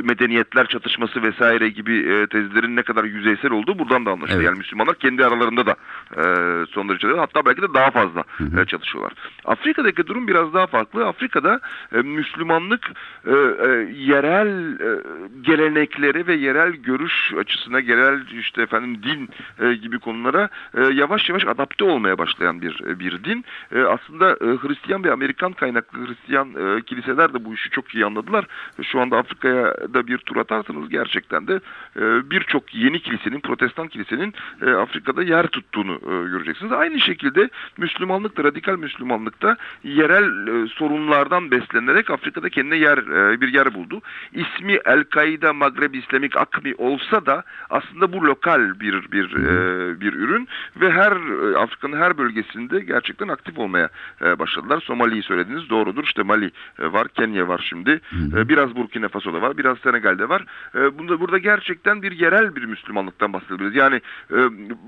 medeniyetler 0.03 0.67
çatışması 0.67 1.23
vesaire 1.23 1.69
gibi 1.69 1.97
e, 1.97 2.27
tezlerin 2.27 2.75
ne 2.75 2.83
kadar 2.83 3.03
yüzeysel 3.03 3.51
olduğu 3.51 3.79
buradan 3.79 4.05
da 4.05 4.11
anlaşılıyor. 4.11 4.41
Evet. 4.41 4.49
Yani 4.49 4.57
Müslümanlar 4.57 4.95
kendi 4.95 5.25
aralarında 5.25 5.65
da 5.65 5.75
e, 6.17 6.23
son 6.65 6.89
derece 6.89 7.07
hatta 7.07 7.45
belki 7.45 7.61
de 7.61 7.73
daha 7.73 7.91
fazla 7.91 8.23
e, 8.61 8.65
çatışıyorlar. 8.65 9.13
Afrika'daki 9.45 10.07
durum 10.07 10.27
biraz 10.27 10.53
daha 10.53 10.67
farklı. 10.67 10.98
Afrika'da 11.05 11.59
e, 11.95 11.97
Müslümanlık 11.97 12.91
e, 13.25 13.31
e, 13.31 13.67
yerel 13.97 14.79
e, 14.79 15.01
gelenekleri 15.41 16.27
ve 16.27 16.35
yerel 16.35 16.71
görüş 16.71 17.33
açısına, 17.37 17.79
yerel 17.79 18.21
işte 18.39 18.61
efendim 18.61 19.03
din 19.03 19.29
e, 19.65 19.73
gibi 19.73 19.99
konulara 19.99 20.49
e, 20.77 20.81
yavaş 20.81 21.29
yavaş 21.29 21.45
adapte 21.47 21.85
olmaya 21.85 22.17
başlayan 22.17 22.61
bir 22.61 22.81
e, 22.85 22.99
bir 22.99 23.23
din. 23.23 23.45
E, 23.75 23.81
aslında 23.81 24.31
e, 24.31 24.45
Hristiyan 24.67 25.03
ve 25.03 25.11
Amerikan 25.11 25.53
kaynaklı 25.53 26.07
Hristiyan 26.07 26.49
e, 26.49 26.81
kiliseler 26.81 27.33
de 27.33 27.45
bu 27.45 27.53
işi 27.53 27.69
çok 27.69 27.95
iyi 27.95 28.05
anladılar. 28.05 28.45
E, 28.79 28.83
Şu 28.83 29.01
anda 29.01 29.17
Afrika'ya 29.17 29.75
da 29.93 30.07
bir 30.07 30.17
tur 30.17 30.35
atarsanız 30.37 30.89
gerçekten 30.89 31.47
de 31.47 31.59
e, 31.95 32.31
birçok 32.31 32.75
yeni 32.75 32.99
kilisenin, 32.99 33.39
protestan 33.39 33.87
kilisenin 33.87 34.33
e, 34.61 34.69
Afrika'da 34.69 35.23
yer 35.23 35.47
tuttuğunu 35.47 35.93
e, 35.93 36.29
göreceksiniz. 36.29 36.71
Aynı 36.71 36.99
şekilde 36.99 37.49
Müslümanlık 37.77 38.37
da, 38.37 38.43
radikal 38.43 38.75
Müslümanlık 38.77 39.41
da 39.41 39.57
yerel 39.83 40.47
e, 40.47 40.67
sorunlardan 40.89 41.51
beslenerek 41.51 42.09
Afrika'da 42.09 42.49
kendine 42.49 42.77
yer 42.77 42.97
e, 42.97 43.41
bir 43.41 43.53
yer 43.53 43.73
buldu. 43.73 44.01
İsmi 44.33 44.79
El-Kaide 44.85 45.51
Magreb 45.51 45.93
İslamik 45.93 46.37
Akmi 46.37 46.75
olsa 46.77 47.25
da 47.25 47.43
aslında 47.69 48.13
bu 48.13 48.23
lokal 48.23 48.79
bir 48.79 49.11
bir 49.11 49.35
e, 49.35 50.01
bir 50.01 50.13
ürün 50.13 50.47
ve 50.81 50.91
her 50.91 51.11
e, 51.11 51.57
Afrika'nın 51.57 51.97
her 51.97 52.17
bölgesinde 52.17 52.79
gerçekten 52.79 53.27
aktif 53.27 53.57
olmaya 53.57 53.89
e, 54.21 54.39
başladılar. 54.39 54.81
Somali'yi 54.85 55.23
söylediniz 55.23 55.69
doğrudur. 55.69 56.03
İşte 56.03 56.23
Mali 56.23 56.51
e, 56.79 56.93
var, 56.93 57.07
Kenya 57.07 57.47
var 57.47 57.65
şimdi. 57.69 58.01
E, 58.37 58.49
biraz 58.49 58.75
Burkina 58.75 59.07
Faso'da 59.07 59.41
var, 59.41 59.57
biraz 59.57 59.77
Senegal'de 59.77 60.29
var. 60.29 60.45
E, 60.75 60.97
bunda 60.97 61.19
burada 61.19 61.37
gerçekten 61.37 62.01
bir 62.01 62.11
yerel 62.11 62.55
bir 62.55 62.63
Müslümanlıktan 62.63 63.33
bahsedebiliriz. 63.33 63.75
Yani 63.75 64.01
e, 64.31 64.37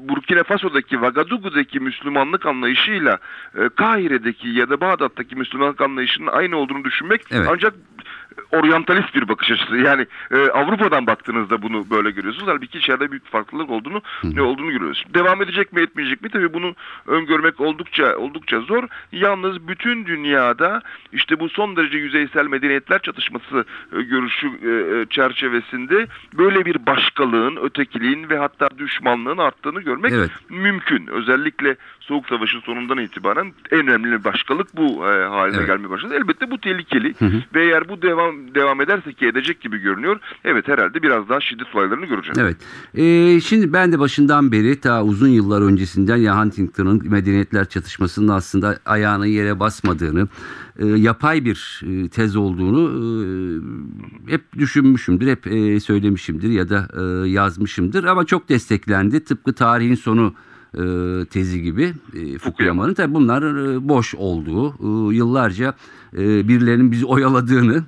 Burkina 0.10 0.44
Faso'daki 0.44 1.02
Vagadugu'daki 1.02 1.80
Müslümanlık 1.80 2.46
anlayışıyla 2.46 3.18
e, 3.58 3.70
Kahire'deki 3.70 4.50
ya 4.50 4.70
da 4.70 4.82
Bağdat'taki 4.82 5.36
Müslümanlık 5.36 5.82
anlayışının 5.92 6.28
aynı 6.28 6.58
olduğunu 6.58 6.84
düşünmek 6.84 7.22
Evet. 7.32 7.48
ancak 7.52 7.74
oryantalist 8.52 9.16
bir 9.16 9.28
bakış 9.28 9.52
açısı. 9.52 9.78
Yani 9.78 10.08
e, 10.32 10.38
Avrupa'dan 10.38 11.08
baktığınızda 11.08 11.62
bunu 11.62 11.90
böyle 11.90 12.12
görüyorsunuz. 12.12 12.48
Halbuki 12.48 12.78
içeride 12.78 13.12
büyük 13.12 13.26
farklılık 13.26 13.70
olduğunu 13.70 14.02
ne 14.24 14.42
olduğunu 14.42 14.72
görüyoruz. 14.72 15.06
Devam 15.14 15.42
edecek 15.42 15.74
mi 15.74 15.82
etmeyecek 15.82 16.22
mi? 16.22 16.30
Tabii 16.30 16.54
bunu 16.54 16.76
öngörmek 17.08 17.62
oldukça 17.62 18.16
oldukça 18.16 18.60
zor. 18.60 18.84
Yalnız 19.12 19.68
bütün 19.68 20.06
dünyada 20.06 20.82
işte 21.14 21.40
bu 21.40 21.50
son 21.50 21.76
derece 21.76 21.98
yüzeysel 21.98 22.48
medeniyetler 22.48 23.00
çatışması 23.02 23.66
e, 23.98 24.02
görüşü 24.02 24.48
e, 24.48 24.70
e, 24.70 25.06
çerçevesinde 25.06 26.08
böyle 26.34 26.66
bir 26.66 26.86
başkalığın, 26.86 27.56
ötekiliğin 27.56 28.30
ve 28.30 28.38
hatta 28.38 28.70
düşmanlığın 28.78 29.38
arttığını 29.38 29.82
görmek 29.82 30.12
Evet. 30.12 30.30
mümkün. 30.50 31.08
Özellikle 31.08 31.76
Soğuk 32.00 32.28
Savaş'ın 32.28 32.60
sonundan 32.60 32.98
itibaren 32.98 33.54
en 33.72 33.88
önemli 33.88 34.24
başkalık 34.24 34.78
bu 34.78 35.08
e, 35.08 35.26
haline 35.26 35.58
Evet. 35.58 35.68
gelmeye 35.68 35.90
başladı. 35.90 36.16
Elbette 36.16 36.52
bu 36.52 36.58
tehlikeli 36.58 37.14
Hı 37.20 37.26
hı. 37.26 37.44
ve 37.56 37.64
eğer 37.64 37.90
bu 37.90 38.02
devam 38.02 38.21
devam 38.56 38.82
ederse 38.82 39.14
ki 39.14 39.28
edecek 39.28 39.62
gibi 39.62 39.78
görünüyor. 39.78 40.20
Evet 40.44 40.68
herhalde 40.68 41.02
biraz 41.02 41.30
daha 41.30 41.42
şiddet 41.42 41.76
olaylarını 41.76 42.06
göreceğiz. 42.06 42.38
Evet. 42.38 42.58
Ee, 42.96 43.40
şimdi 43.42 43.74
ben 43.74 43.92
de 43.92 44.00
başından 44.00 44.52
beri 44.52 44.80
ta 44.80 45.04
uzun 45.04 45.28
yıllar 45.28 45.62
öncesinden 45.62 46.18
ya 46.18 46.42
Huntington'ın 46.42 47.10
medeniyetler 47.10 47.70
çatışmasının 47.70 48.28
aslında 48.28 48.80
ayağını 48.86 49.28
yere 49.28 49.60
basmadığını, 49.60 50.28
e, 50.80 50.86
yapay 50.86 51.46
bir 51.46 51.82
e, 51.88 52.10
tez 52.10 52.36
olduğunu 52.36 52.82
e, 52.92 54.32
hep 54.32 54.42
düşünmüşümdür, 54.58 55.28
hep 55.28 55.48
e, 55.48 55.80
söylemişimdir 55.80 56.50
ya 56.50 56.70
da 56.70 56.88
e, 56.98 57.30
yazmışımdır 57.30 58.04
ama 58.04 58.26
çok 58.26 58.50
desteklendi. 58.50 59.24
Tıpkı 59.24 59.54
tarihin 59.54 59.96
sonu 59.96 60.34
e, 60.78 60.82
tezi 61.26 61.62
gibi 61.62 61.94
e, 62.16 62.38
Fukuyama'nın 62.38 62.94
tabii 62.94 63.14
bunlar 63.14 63.44
e, 63.44 63.90
boş 63.90 64.16
olduğu 64.16 64.70
e, 64.70 65.16
yıllarca 65.16 65.74
e, 66.14 66.48
birilerinin 66.48 66.92
bizi 66.92 67.06
oyaladığını 67.06 67.84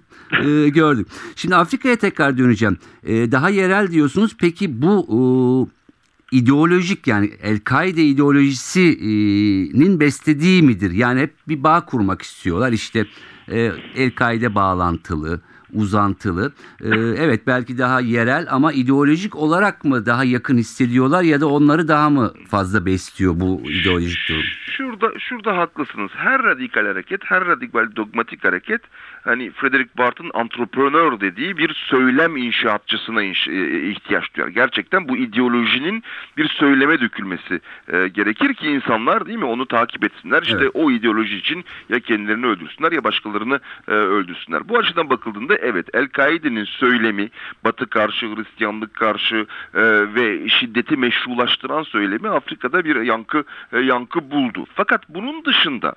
e, 0.45 0.69
gördük. 0.69 1.07
Şimdi 1.35 1.55
Afrika'ya 1.55 1.95
tekrar 1.95 2.37
döneceğim. 2.37 2.77
E, 3.03 3.31
daha 3.31 3.49
yerel 3.49 3.91
diyorsunuz. 3.91 4.35
Peki 4.39 4.81
bu 4.81 5.07
e, 5.09 6.37
ideolojik 6.37 7.07
yani 7.07 7.31
El-Kaide 7.41 8.03
ideolojisinin 8.03 9.99
beslediği 9.99 10.63
midir? 10.63 10.91
Yani 10.91 11.19
hep 11.19 11.33
bir 11.47 11.63
bağ 11.63 11.85
kurmak 11.85 12.21
istiyorlar. 12.21 12.71
İşte 12.71 13.05
e, 13.47 13.71
El-Kaide 13.95 14.55
bağlantılı, 14.55 15.41
uzantılı. 15.75 16.51
E, 16.81 16.89
evet 17.17 17.47
belki 17.47 17.77
daha 17.77 17.99
yerel 17.99 18.47
ama 18.49 18.73
ideolojik 18.73 19.35
olarak 19.35 19.83
mı 19.83 20.05
daha 20.05 20.23
yakın 20.23 20.57
hissediyorlar 20.57 21.23
ya 21.23 21.41
da 21.41 21.47
onları 21.47 21.87
daha 21.87 22.09
mı 22.09 22.33
fazla 22.49 22.85
besliyor 22.85 23.33
bu 23.39 23.61
ideolojik 23.65 24.29
durum? 24.29 24.41
Şurada 24.77 25.19
şurada 25.19 25.57
haklısınız. 25.57 26.11
Her 26.15 26.43
radikal 26.43 26.85
hareket, 26.85 27.21
her 27.25 27.45
radikal 27.45 27.95
dogmatik 27.95 28.43
hareket 28.43 28.81
hani 29.23 29.51
Frederick 29.51 29.89
Barth'ın 29.97 30.31
entrepreneur 30.33 31.19
dediği 31.19 31.57
bir 31.57 31.73
söylem 31.89 32.37
inşaatçısına 32.37 33.23
inş- 33.23 33.51
e, 33.51 33.89
ihtiyaç 33.89 34.35
duyar. 34.35 34.47
Gerçekten 34.47 35.07
bu 35.09 35.17
ideolojinin 35.17 36.03
bir 36.37 36.47
söyleme 36.47 36.99
dökülmesi 36.99 37.61
e, 37.93 38.07
gerekir 38.07 38.53
ki 38.53 38.67
insanlar 38.67 39.25
değil 39.25 39.37
mi 39.37 39.45
onu 39.45 39.65
takip 39.65 40.03
etsinler. 40.05 40.41
İşte 40.43 40.57
Evet. 40.61 40.71
o 40.73 40.91
ideoloji 40.91 41.37
için 41.37 41.65
ya 41.89 41.99
kendilerini 41.99 42.45
öldürsünler 42.45 42.91
ya 42.91 43.03
başkalarını 43.03 43.59
e, 43.87 43.91
öldürsünler. 43.91 44.69
Bu 44.69 44.77
açıdan 44.77 45.09
bakıldığında 45.09 45.55
evet 45.63 45.87
El-Kaide'nin 45.93 46.65
söylemi 46.65 47.29
Batı 47.63 47.89
karşı, 47.89 48.35
Hristiyanlık 48.35 48.93
karşı 48.93 49.45
e, 49.73 49.81
ve 50.15 50.49
şiddeti 50.49 50.97
meşrulaştıran 50.97 51.83
söylemi 51.83 52.29
Afrika'da 52.29 52.85
bir 52.85 53.01
yankı 53.01 53.43
e, 53.73 53.79
yankı 53.79 54.31
buldu. 54.31 54.65
Fakat 54.75 55.09
bunun 55.09 55.45
dışında 55.45 55.93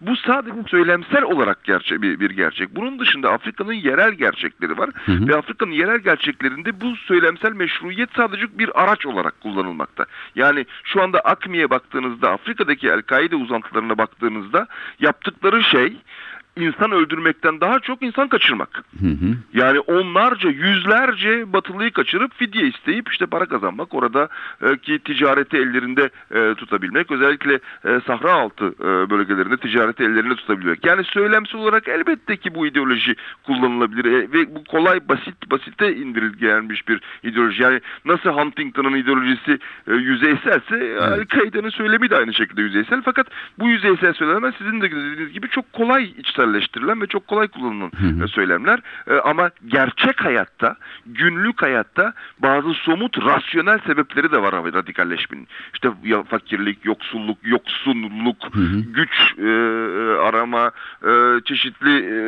bu 0.00 0.16
sadece 0.16 0.56
söylemsel 0.68 1.22
olarak 1.22 1.64
gerçek 1.64 2.02
bir, 2.02 2.20
bir 2.20 2.30
gerçek. 2.30 2.76
Bunun 2.76 2.98
dışında 2.98 3.32
Afrika'nın 3.32 3.72
yerel 3.72 4.12
gerçekleri 4.12 4.78
var 4.78 4.90
Hı 5.06 5.12
hı. 5.12 5.28
ve 5.28 5.36
Afrika'nın 5.36 5.70
yerel 5.72 5.98
gerçeklerinde 5.98 6.80
bu 6.80 6.96
söylemsel 6.96 7.52
meşruiyet 7.52 8.10
sadece 8.16 8.58
bir 8.58 8.82
araç 8.82 9.06
olarak 9.06 9.40
kullanılmakta. 9.40 10.06
Yani 10.34 10.66
şu 10.84 11.02
anda 11.02 11.20
AKMİ'ye 11.20 11.70
baktığınızda 11.70 12.30
Afrika'daki 12.30 12.88
El-Kaide 12.88 13.36
uzantılarına 13.36 13.98
baktığınızda 13.98 14.66
yaptıkları 15.00 15.62
şey 15.62 15.96
insan 16.56 16.92
öldürmekten 16.92 17.60
daha 17.60 17.80
çok 17.80 18.02
insan 18.02 18.28
kaçırmak. 18.28 18.84
Hı 19.00 19.06
hı. 19.06 19.36
Yani 19.54 19.80
onlarca, 19.80 20.50
yüzlerce 20.50 21.52
batılıyı 21.52 21.90
kaçırıp 21.90 22.34
fidye 22.34 22.66
isteyip 22.66 23.08
işte 23.12 23.26
para 23.26 23.46
kazanmak, 23.46 23.94
orada 23.94 24.28
e, 24.62 24.76
ki 24.76 24.98
ticareti 24.98 25.56
ellerinde 25.56 26.10
e, 26.34 26.54
tutabilmek, 26.54 27.10
özellikle 27.10 27.54
e, 27.84 28.00
Sahra 28.06 28.32
altı 28.32 28.64
e, 28.64 29.10
bölgelerinde 29.10 29.56
ticareti 29.56 30.02
ellerinde 30.02 30.34
tutabilmek. 30.34 30.86
Yani 30.86 31.04
söylemsel 31.04 31.60
olarak 31.60 31.88
elbette 31.88 32.36
ki 32.36 32.54
bu 32.54 32.66
ideoloji 32.66 33.14
kullanılabilir 33.42 34.04
E, 34.04 34.32
ve 34.32 34.54
bu 34.54 34.64
kolay 34.64 35.08
basit 35.08 35.50
basite 35.50 35.96
indirilgenmiş 35.96 36.88
bir 36.88 37.00
ideoloji. 37.22 37.62
Yani 37.62 37.80
nasıl 38.04 38.30
Huntington'ın 38.30 38.96
ideolojisi 38.96 39.58
e, 39.88 39.94
yüzeyselse 39.94 40.76
Evet. 40.76 41.02
Al-Kaide'nin 41.02 41.70
söylemi 41.70 42.10
de 42.10 42.16
aynı 42.16 42.34
şekilde 42.34 42.62
yüzeysel 42.62 43.02
fakat 43.02 43.26
bu 43.58 43.68
yüzeysel 43.68 44.12
söylemler 44.12 44.54
sizin 44.58 44.80
de 44.80 44.90
dediğiniz 44.90 45.32
gibi 45.32 45.48
çok 45.48 45.72
kolay 45.72 46.04
içselleştirilebilir 46.04 46.49
radikalleştirilen 46.50 47.00
ve 47.00 47.06
çok 47.06 47.26
kolay 47.26 47.48
kullanılan 47.48 47.92
e, 48.24 48.26
söylemler. 48.28 48.80
E, 49.06 49.14
ama 49.14 49.50
gerçek 49.66 50.24
hayatta, 50.24 50.76
günlük 51.06 51.62
hayatta 51.62 52.12
bazı 52.38 52.74
somut 52.74 53.18
rasyonel 53.26 53.78
sebepleri 53.86 54.32
de 54.32 54.42
var 54.42 54.54
radikalleşmenin. 54.54 55.48
İşte 55.74 55.88
ya 56.04 56.22
fakirlik, 56.22 56.84
yoksulluk, 56.84 57.38
yoksunluk, 57.44 58.36
güç 58.94 59.34
e, 59.38 59.42
e, 59.42 60.16
arama, 60.18 60.70
e, 61.02 61.40
çeşitli 61.44 61.96
e, 61.96 62.22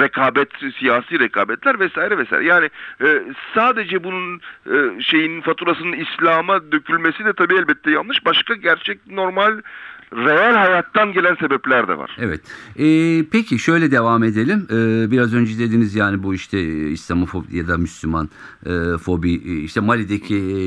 rekabet, 0.00 0.48
siyasi 0.78 1.18
rekabetler 1.18 1.80
vesaire 1.80 2.18
vesaire. 2.18 2.44
Yani 2.44 2.70
e, 3.00 3.22
sadece 3.54 4.04
bunun 4.04 4.40
e, 4.66 5.02
şeyin 5.02 5.40
faturasının 5.40 5.92
İslam'a 5.92 6.72
dökülmesi 6.72 7.24
de 7.24 7.32
tabii 7.32 7.54
elbette 7.54 7.90
yanlış. 7.90 8.24
Başka 8.24 8.54
gerçek 8.54 9.06
normal 9.06 9.60
reel 10.12 10.54
hayattan 10.54 11.12
gelen 11.12 11.34
sebepler 11.34 11.88
de 11.88 11.98
var. 11.98 12.16
Evet. 12.20 12.40
Ee, 12.78 13.24
peki 13.30 13.58
şöyle 13.58 13.90
devam 13.90 14.24
edelim. 14.24 14.66
Ee, 14.70 15.10
biraz 15.10 15.34
önce 15.34 15.58
dediniz 15.58 15.94
yani 15.94 16.22
bu 16.22 16.34
işte 16.34 16.58
e, 16.58 16.90
İslamofobi 16.90 17.56
ya 17.56 17.68
da 17.68 17.76
Müslüman 17.76 18.30
e, 18.66 18.98
fobi 18.98 19.34
e, 19.34 19.58
işte 19.58 19.80
Mali'deki 19.80 20.36
e, 20.36 20.60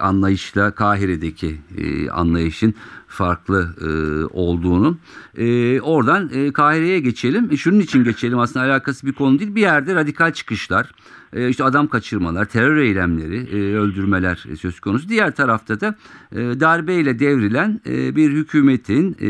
anlayışla 0.00 0.70
Kahire'deki 0.70 1.56
e, 1.78 2.10
anlayışın 2.10 2.74
farklı 3.16 3.74
e, 3.80 3.88
olduğunu. 4.24 4.98
E, 5.36 5.80
oradan 5.80 6.30
e, 6.32 6.52
Kahire'ye 6.52 7.00
geçelim. 7.00 7.48
E, 7.50 7.56
şunun 7.56 7.80
için 7.80 8.04
geçelim 8.04 8.38
aslında 8.38 8.66
alakası 8.66 9.06
bir 9.06 9.12
konu 9.12 9.38
değil. 9.38 9.54
Bir 9.54 9.60
yerde 9.60 9.94
radikal 9.94 10.32
çıkışlar, 10.32 10.92
e, 11.32 11.48
işte 11.48 11.64
adam 11.64 11.88
kaçırmalar, 11.88 12.44
terör 12.44 12.76
eylemleri, 12.76 13.36
e, 13.36 13.76
öldürmeler 13.76 14.44
söz 14.60 14.80
konusu. 14.80 15.08
Diğer 15.08 15.34
tarafta 15.34 15.80
da 15.80 15.94
e, 16.32 16.36
darbeyle 16.36 17.18
devrilen 17.18 17.80
e, 17.86 18.16
bir 18.16 18.32
hükümetin 18.32 19.16
e, 19.20 19.28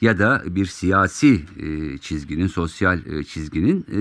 ya 0.00 0.18
da 0.18 0.42
bir 0.46 0.66
siyasi 0.66 1.40
e, 1.60 1.98
çizginin, 1.98 2.46
sosyal 2.46 2.98
e, 3.06 3.24
çizginin 3.24 3.86
e, 3.92 4.00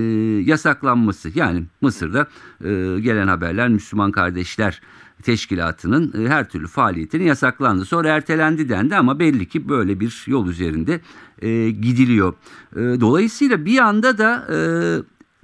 yasaklanması. 0.50 1.32
Yani 1.36 1.64
Mısır'da 1.82 2.28
e, 2.64 3.00
gelen 3.00 3.28
haberler 3.28 3.70
Müslüman 3.70 4.12
Kardeşler 4.12 4.82
Teşkilatı'nın 5.22 6.26
e, 6.26 6.30
her 6.30 6.50
türlü 6.50 6.68
faaliyetinin 6.68 7.24
yasaklandı. 7.24 7.86
Sonra 7.86 8.10
ertelendi 8.10 8.70
dendi 8.70 8.96
ama 8.96 9.20
belli 9.20 9.48
ki 9.48 9.70
böyle 9.70 10.00
bir 10.00 10.24
yol 10.28 10.48
üzerinde 10.48 11.02
e, 11.42 11.70
gidiliyor. 11.70 12.34
E, 12.76 12.80
dolayısıyla 12.80 13.66
bir 13.66 13.80
anda 13.80 14.18
da 14.18 14.48
e, 14.54 14.58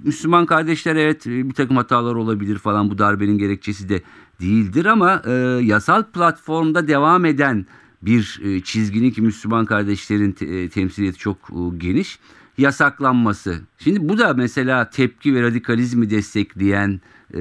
Müslüman 0.04 0.46
kardeşler 0.46 0.96
evet 0.96 1.26
e, 1.26 1.48
bir 1.48 1.54
takım 1.54 1.76
hatalar 1.76 2.14
olabilir 2.14 2.58
falan 2.58 2.90
bu 2.90 2.98
darbenin 2.98 3.38
gerekçesi 3.38 3.88
de 3.88 4.02
değildir 4.40 4.84
ama 4.84 5.22
e, 5.26 5.32
yasal 5.62 6.02
platformda 6.02 6.88
devam 6.88 7.24
eden 7.24 7.66
bir 8.02 8.40
e, 8.44 8.60
çizginin 8.60 9.10
ki 9.10 9.22
Müslüman 9.22 9.64
kardeşlerin 9.64 10.32
te, 10.32 10.68
temsiliyeti 10.68 11.18
çok 11.18 11.36
e, 11.36 11.76
geniş 11.78 12.18
yasaklanması. 12.58 13.60
Şimdi 13.78 14.08
bu 14.08 14.18
da 14.18 14.34
mesela 14.34 14.90
tepki 14.90 15.34
ve 15.34 15.42
radikalizmi 15.42 16.10
destekleyen 16.10 17.00
e, 17.34 17.38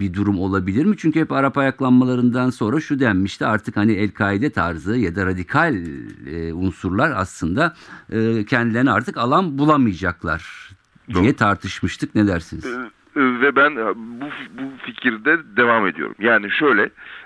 bir 0.00 0.14
durum 0.14 0.38
olabilir 0.40 0.84
mi? 0.84 0.96
Çünkü 0.98 1.20
hep 1.20 1.32
Arap 1.32 1.58
ayaklanmalarından 1.58 2.50
sonra 2.50 2.80
şu 2.80 3.00
denmişti 3.00 3.46
artık 3.46 3.76
hani 3.76 3.92
El-Kaide 3.92 4.50
tarzı 4.50 4.96
ya 4.96 5.16
da 5.16 5.26
radikal 5.26 5.74
e, 6.26 6.52
unsurlar 6.54 7.12
aslında 7.16 7.74
e, 8.12 8.44
kendilerine 8.44 8.90
artık 8.90 9.16
alan 9.16 9.58
bulamayacaklar 9.58 10.70
diye 11.14 11.24
Doğru. 11.24 11.36
tartışmıştık. 11.36 12.14
Ne 12.14 12.26
dersiniz? 12.26 12.66
E, 12.66 13.20
ve 13.20 13.56
ben 13.56 13.70
e, 13.70 13.94
bu 13.96 14.26
bu 14.58 14.62
fikirde 14.86 15.38
devam 15.56 15.86
ediyorum. 15.86 16.14
Yani 16.18 16.50
şöyle 16.50 16.82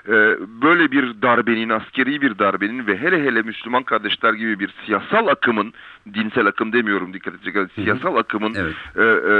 e, 0.09 0.15
böyle 0.63 0.91
bir 0.91 1.23
darbenin, 1.23 1.69
askeri 1.69 2.21
bir 2.21 2.39
darbenin 2.39 2.87
ve 2.87 2.97
hele 2.97 3.25
hele 3.25 3.43
Müslüman 3.43 3.83
kardeşler 3.83 4.35
gibi 4.35 4.59
bir 4.59 4.75
siyasal 4.87 5.27
akımın, 5.27 5.73
dinsel 6.15 6.47
akım 6.47 6.73
demiyorum 6.73 7.13
dikkat 7.13 7.35
edecek, 7.35 7.57
siyasal 7.75 8.17
akımın 8.17 8.55
Evet. 8.55 8.75
e, 8.97 9.03
e, 9.03 9.35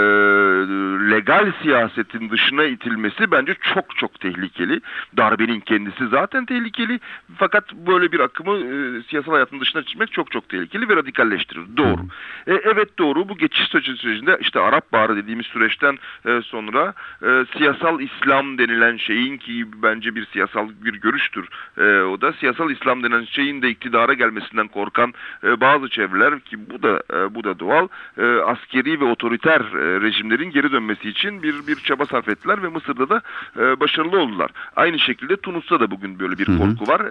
legal 1.11 1.53
siyasetin 1.63 2.31
dışına 2.31 2.65
itilmesi 2.65 3.31
bence 3.31 3.55
çok 3.75 3.97
çok 3.97 4.21
tehlikeli. 4.21 4.81
Darbenin 5.17 5.61
kendisi 5.61 6.09
zaten 6.09 6.47
tehlikeli 6.47 7.01
fakat 7.37 7.73
böyle 7.73 8.13
bir 8.13 8.21
akımı 8.21 8.57
e, 8.57 9.03
siyasal 9.03 9.33
hayatın 9.33 9.61
dışına 9.61 9.83
çıkmak 9.83 10.13
çok 10.13 10.31
çok 10.31 10.49
tehlikeli 10.49 10.89
ve 10.89 10.97
radikalleştirir. 10.97 11.77
Doğru. 11.77 12.01
E, 12.47 12.55
evet 12.55 12.99
doğru 12.99 13.29
bu 13.29 13.37
geçiş 13.39 13.69
süreci- 13.69 13.97
sürecinde 13.97 14.39
işte 14.41 14.61
Arap 14.61 14.93
Baharı 14.93 15.17
dediğimiz 15.17 15.47
süreçten 15.47 15.99
e, 16.27 16.41
sonra 16.43 16.95
e, 17.23 17.45
siyasal 17.59 18.01
İslam 18.01 18.59
denilen 18.59 18.97
şeyin 18.97 19.37
ki 19.39 19.67
bence 19.83 20.15
bir 20.15 20.27
siyasal 20.27 20.69
bir 20.85 20.95
görüştür. 20.95 21.49
E, 21.79 21.83
o 22.03 22.21
da 22.21 22.33
siyasal 22.33 22.71
İslam 22.71 23.03
denen 23.03 23.25
şeyin 23.25 23.63
de 23.63 23.69
iktidara 23.71 24.15
gelmesinden 24.15 24.69
korkan 24.69 25.15
e, 25.45 25.61
bazı 25.61 25.89
çevreler 25.89 26.41
ki 26.41 26.54
bu 26.71 26.83
da 26.83 27.03
e, 27.13 27.35
bu 27.35 27.45
da 27.45 27.59
doğal 27.59 27.89
e, 28.19 28.25
askeri 28.25 29.01
ve 29.01 29.05
otoriter 29.05 29.61
e, 29.61 30.01
rejimlerin 30.01 30.51
geri 30.51 30.73
dönmesi 30.73 31.09
için 31.09 31.43
bir 31.43 31.67
bir 31.67 31.77
çaba 31.77 32.07
sarf 32.07 32.29
ettiler 32.29 32.63
ve 32.63 32.69
Mısır'da 32.69 33.09
da 33.09 33.23
e, 33.57 33.81
başarılı 33.81 34.19
oldular. 34.19 34.51
Aynı 34.77 34.99
şekilde 34.99 35.37
Tunus'ta 35.37 35.81
da 35.81 35.91
bugün 35.91 36.19
böyle 36.19 36.39
bir 36.39 36.49
Hı 36.49 36.53
hı. 36.53 36.59
korku 36.59 36.93
var. 36.93 37.01
E, 37.01 37.11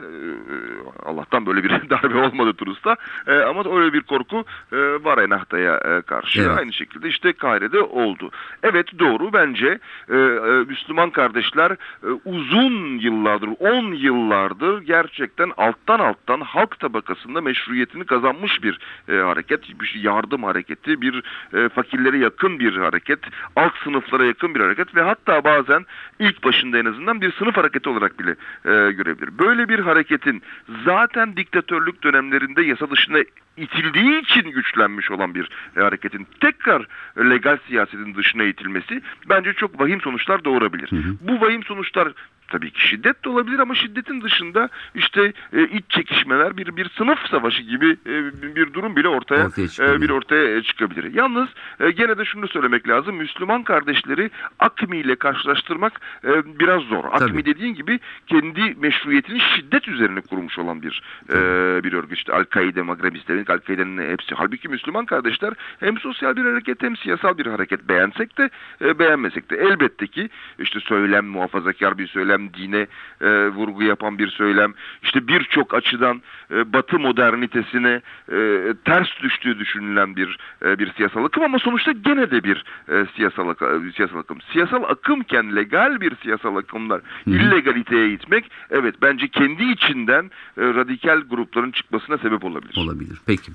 Allah'tan 1.05 1.45
böyle 1.45 1.63
bir 1.63 1.69
darbe 1.89 2.17
olmadı 2.17 2.53
Tunus'ta. 2.53 2.95
E, 3.27 3.33
ama 3.33 3.77
öyle 3.77 3.93
bir 3.93 4.01
korku 4.01 4.45
e, 4.71 4.77
var 4.77 5.17
Ennahda'ya 5.17 5.75
e, 5.77 6.01
karşı. 6.01 6.41
Evet. 6.41 6.57
Aynı 6.57 6.73
şekilde 6.73 7.07
işte 7.07 7.33
Kahire'de 7.33 7.81
oldu. 7.81 8.31
Evet 8.63 8.99
doğru 8.99 9.33
bence 9.33 9.79
e, 10.09 10.15
e, 10.17 10.63
Müslüman 10.67 11.09
kardeşler 11.09 11.71
e, 11.71 12.07
uzun 12.25 12.97
yıllardır, 12.97 13.49
10 13.59 13.93
yıllardır 13.93 14.81
gerçekten 14.81 15.51
alttan 15.57 15.99
alttan 15.99 16.41
halk 16.41 16.79
tabakasında 16.79 17.41
meşruiyetini 17.41 18.05
kazanmış 18.05 18.63
bir 18.63 18.79
e, 19.07 19.17
hareket, 19.33 19.81
bir 19.81 19.99
yardım 20.01 20.43
hareketi, 20.43 21.01
bir 21.01 21.23
e, 21.53 21.69
fakirlere 21.69 22.17
yakın 22.17 22.59
bir 22.59 22.77
hareket, 22.77 23.19
alt 23.55 23.73
sınıflara 23.83 24.25
yakın 24.25 24.55
bir 24.55 24.59
hareket 24.59 24.95
ve 24.95 25.01
hatta 25.01 25.43
bazen 25.43 25.85
ilk 26.19 26.43
başında 26.43 26.77
en 26.77 26.85
azından 26.85 27.21
bir 27.21 27.31
sınıf 27.31 27.57
hareketi 27.57 27.89
olarak 27.89 28.19
bile 28.19 28.31
e, 28.65 28.91
görebilir. 28.91 29.29
Böyle 29.39 29.69
bir 29.69 29.79
hareketin 29.79 30.41
zaten 30.85 31.35
diktatörlük 31.37 32.03
dönemlerinde 32.03 32.61
yasa 32.61 32.89
dışına 32.89 33.19
itildiği 33.57 34.21
için 34.21 34.51
güçlenmiş 34.51 35.11
olan 35.11 35.35
bir 35.35 35.49
e, 35.77 35.79
hareketin 35.79 36.27
tekrar 36.39 36.87
legal 37.17 37.57
siyasetin 37.67 38.15
dışına 38.15 38.43
itilmesi 38.43 39.01
bence 39.29 39.53
çok 39.53 39.79
vahim 39.79 40.01
sonuçlar 40.01 40.43
doğurabilir. 40.43 40.89
Bu 41.21 41.41
vahim 41.41 41.63
sonuçlar 41.63 42.13
tabii 42.47 42.71
ki 42.71 42.87
şiddet 42.87 43.25
de 43.25 43.29
olabilir 43.29 43.59
ama 43.59 43.75
şiddetin 43.75 44.21
dışında 44.21 44.69
işte 44.95 45.33
e, 45.53 45.63
iç 45.63 45.85
çekişmeler 45.89 46.57
bir 46.57 46.75
bir 46.75 46.89
sınıf 46.89 47.19
savaşı 47.31 47.63
gibi 47.63 47.97
e, 48.05 48.15
bir 48.55 48.73
durum 48.73 48.95
bile 48.95 49.07
ortaya, 49.07 49.45
Ortaya 49.45 49.93
e, 49.93 50.01
bir 50.01 50.09
ortaya 50.09 50.61
çıkabilir. 50.61 51.13
Yalnız 51.13 51.49
e, 51.79 51.91
gene 51.91 52.17
de 52.17 52.25
şunu 52.25 52.47
söylemek 52.47 52.87
lazım. 52.87 53.15
Müslüman 53.15 53.63
kardeşleri 53.63 54.29
AKMİ 54.59 54.97
ile 54.97 55.15
karşılaştırmak 55.15 56.01
e, 56.25 56.59
biraz 56.59 56.81
zor. 56.81 57.03
AKMİ 57.11 57.45
dediğin 57.45 57.75
gibi 57.75 57.99
kendi 58.27 58.75
meşruiyetini 58.79 59.39
şiddet 59.39 59.87
üzerine 59.87 60.21
kurmuş 60.21 60.59
olan 60.59 60.81
bir 60.81 61.01
e, 61.29 61.35
bir 61.83 61.93
örgüt. 61.93 62.17
İşte 62.17 62.33
Al-Kaide, 62.33 62.81
Magreb 62.81 63.15
İslamik, 63.15 63.49
Al-Kaide'nin 63.49 64.11
hepsi. 64.11 64.35
Halbuki 64.35 64.69
Müslüman 64.69 65.05
kardeşler 65.05 65.53
hem 65.79 65.97
sosyal 65.97 66.35
bir 66.35 66.45
hareket 66.45 66.83
hem 66.83 66.97
siyasal 66.97 67.37
bir 67.37 67.45
hareket. 67.45 67.89
Beğensek 67.89 68.37
de 68.37 68.49
e, 68.81 68.99
beğenmesek 68.99 69.49
de. 69.49 69.57
Elbette 69.57 70.07
ki 70.07 70.29
işte 70.59 70.79
söylem, 70.79 71.25
muhafazakar 71.25 71.97
bir 71.97 72.07
söylem, 72.07 72.32
dine 72.53 72.87
e, 73.21 73.47
vurgu 73.47 73.83
yapan 73.83 74.17
bir 74.19 74.27
söylem. 74.27 74.73
İşte 75.03 75.27
birçok 75.27 75.73
açıdan 75.73 76.21
e, 76.51 76.73
Batı 76.73 76.99
modernitesine 76.99 78.01
e, 78.31 78.73
ters 78.85 79.07
düştüğü 79.23 79.59
düşünülen 79.59 80.15
bir 80.15 80.37
e, 80.65 80.79
bir 80.79 80.93
siyasal 80.93 81.25
akım 81.25 81.43
ama 81.43 81.59
sonuçta 81.59 81.91
gene 81.91 82.31
de 82.31 82.43
bir 82.43 82.63
e, 82.89 83.05
siyasal, 83.15 83.49
ak- 83.49 83.93
siyasal 83.95 84.17
akım. 84.19 84.37
Siyasal 84.53 84.83
akımken 84.83 85.55
legal 85.55 86.01
bir 86.01 86.13
siyasal 86.23 86.55
akımlar 86.55 87.01
illegaliteye 87.25 88.09
itmek 88.13 88.51
evet 88.71 88.95
bence 89.01 89.27
kendi 89.27 89.63
içinden 89.63 90.31
e, 90.57 90.61
radikal 90.61 91.21
grupların 91.29 91.71
çıkmasına 91.71 92.17
sebep 92.17 92.43
olabilir. 92.45 92.75
Olabilir. 92.77 93.17
Peki. 93.25 93.51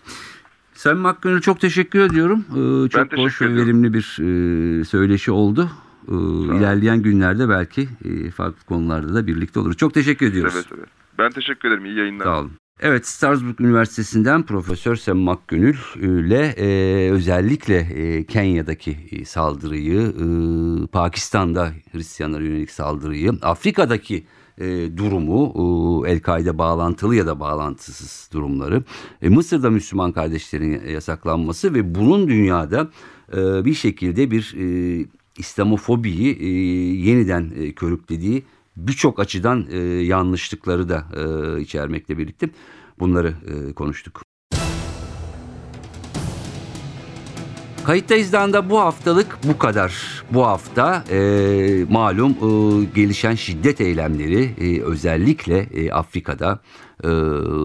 Sayın 0.72 1.04
Hakkı'na 1.04 1.40
çok 1.40 1.60
teşekkür 1.60 2.00
ediyorum. 2.00 2.44
Ee, 2.50 2.88
çok 2.88 3.16
hoş 3.18 3.42
ve 3.42 3.56
verimli 3.56 3.94
bir 3.94 4.16
e, 4.20 4.84
söyleşi 4.84 5.30
oldu. 5.30 5.70
Ee, 6.08 6.14
ilerleyen 6.56 7.02
günlerde 7.02 7.48
belki 7.48 7.88
e, 8.04 8.30
farklı 8.30 8.64
konularda 8.64 9.14
da 9.14 9.26
birlikte 9.26 9.60
oluruz. 9.60 9.76
Çok 9.76 9.94
teşekkür 9.94 10.26
ediyoruz. 10.26 10.54
Evet 10.56 10.66
evet. 10.78 10.88
Ben 11.18 11.30
teşekkür 11.30 11.68
ederim. 11.68 11.84
İyi 11.84 11.98
yayınlar. 11.98 12.24
Sağ 12.24 12.40
olun. 12.40 12.52
Evet 12.80 13.06
Strasbourg 13.06 13.60
Üniversitesi'nden 13.60 14.42
Profesör 14.42 14.96
Sem 14.96 15.28
Akgönül 15.28 15.76
ile 15.96 16.54
e, 16.58 17.10
özellikle 17.10 17.76
e, 17.76 18.24
Kenya'daki 18.24 18.96
e, 19.10 19.24
saldırıyı, 19.24 20.00
e, 20.00 20.86
Pakistan'da 20.86 21.72
Hristiyanlara 21.92 22.44
yönelik 22.44 22.70
saldırıyı, 22.70 23.32
Afrika'daki 23.42 24.26
e, 24.58 24.96
durumu, 24.96 25.52
e, 26.06 26.10
El-Kaide 26.10 26.58
bağlantılı 26.58 27.16
ya 27.16 27.26
da 27.26 27.40
bağlantısız 27.40 28.30
durumları, 28.32 28.82
e, 29.22 29.28
Mısır'da 29.28 29.70
Müslüman 29.70 30.12
kardeşlerin 30.12 30.88
yasaklanması 30.88 31.74
ve 31.74 31.94
bunun 31.94 32.28
dünyada 32.28 32.90
e, 33.32 33.64
bir 33.64 33.74
şekilde 33.74 34.30
bir 34.30 34.54
e, 34.56 35.06
İslamofobiyi 35.38 36.38
e, 36.40 36.46
yeniden 37.08 37.52
e, 37.58 37.72
körüklediği 37.72 38.42
birçok 38.76 39.20
açıdan 39.20 39.66
e, 39.70 39.78
yanlışlıkları 39.86 40.88
da 40.88 41.04
e, 41.16 41.60
içermekle 41.60 42.18
birlikte 42.18 42.48
bunları 42.98 43.34
e, 43.46 43.72
konuştuk. 43.72 44.22
Kayıttayız'dan 47.88 48.52
da 48.52 48.70
bu 48.70 48.80
haftalık 48.80 49.38
bu 49.44 49.58
kadar. 49.58 50.22
Bu 50.30 50.46
hafta 50.46 51.04
e, 51.10 51.18
malum 51.90 52.30
e, 52.30 52.84
gelişen 52.94 53.34
şiddet 53.34 53.80
eylemleri 53.80 54.54
e, 54.60 54.82
özellikle 54.82 55.58
e, 55.58 55.92
Afrika'da 55.92 56.60
e, 57.04 57.08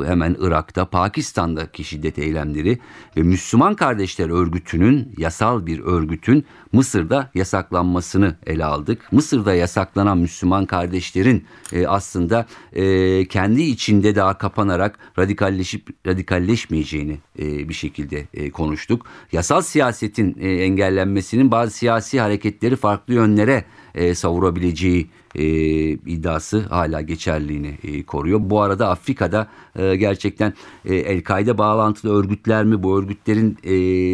hemen 0.08 0.36
Irak'ta 0.40 0.86
Pakistan'daki 0.86 1.84
şiddet 1.84 2.20
eylemleri 2.20 2.80
ve 3.18 3.22
Müslüman 3.22 3.76
Kardeşler 3.76 4.30
Örgütü'nün 4.30 5.14
yasal 5.18 5.66
bir 5.66 5.80
örgütün 5.80 6.46
Mısır'da 6.72 7.30
yasaklanmasını 7.36 8.36
ele 8.46 8.66
aldık. 8.66 9.12
Mısır'da 9.12 9.54
yasaklanan 9.54 10.18
Müslüman 10.18 10.66
kardeşlerin 10.66 11.46
e, 11.74 11.88
aslında 11.88 12.46
e, 12.74 13.26
kendi 13.28 13.62
içinde 13.62 14.16
daha 14.16 14.38
kapanarak 14.38 15.00
radikalleşip 15.20 15.90
radikalleşmeyeceğini 16.08 17.18
e, 17.40 17.70
bir 17.70 17.74
şekilde 17.74 18.50
konuştuk. 18.52 19.06
Yasal 19.32 19.62
siyasetin 19.62 20.40
engellenmesinin 20.40 21.52
bazı 21.52 21.72
siyasi 21.72 22.20
hareketleri 22.20 22.76
farklı 22.76 23.14
yönlere 23.14 23.64
e, 23.96 24.16
savurabileceği 24.16 25.10
e, 25.36 25.46
iddiası 25.92 26.60
hala 26.60 27.02
geçerliğini 27.02 27.78
e, 27.84 28.04
koruyor. 28.04 28.40
Bu 28.44 28.62
arada 28.62 28.90
Afrika'da 28.90 29.48
e, 29.76 29.96
gerçekten 29.96 30.54
e, 30.86 30.96
El-Kaide 30.96 31.58
bağlantılı 31.58 32.14
örgütler 32.14 32.64
mi? 32.64 32.84
Bu 32.84 33.00
örgütlerin 33.00 33.58
e, 33.64 33.74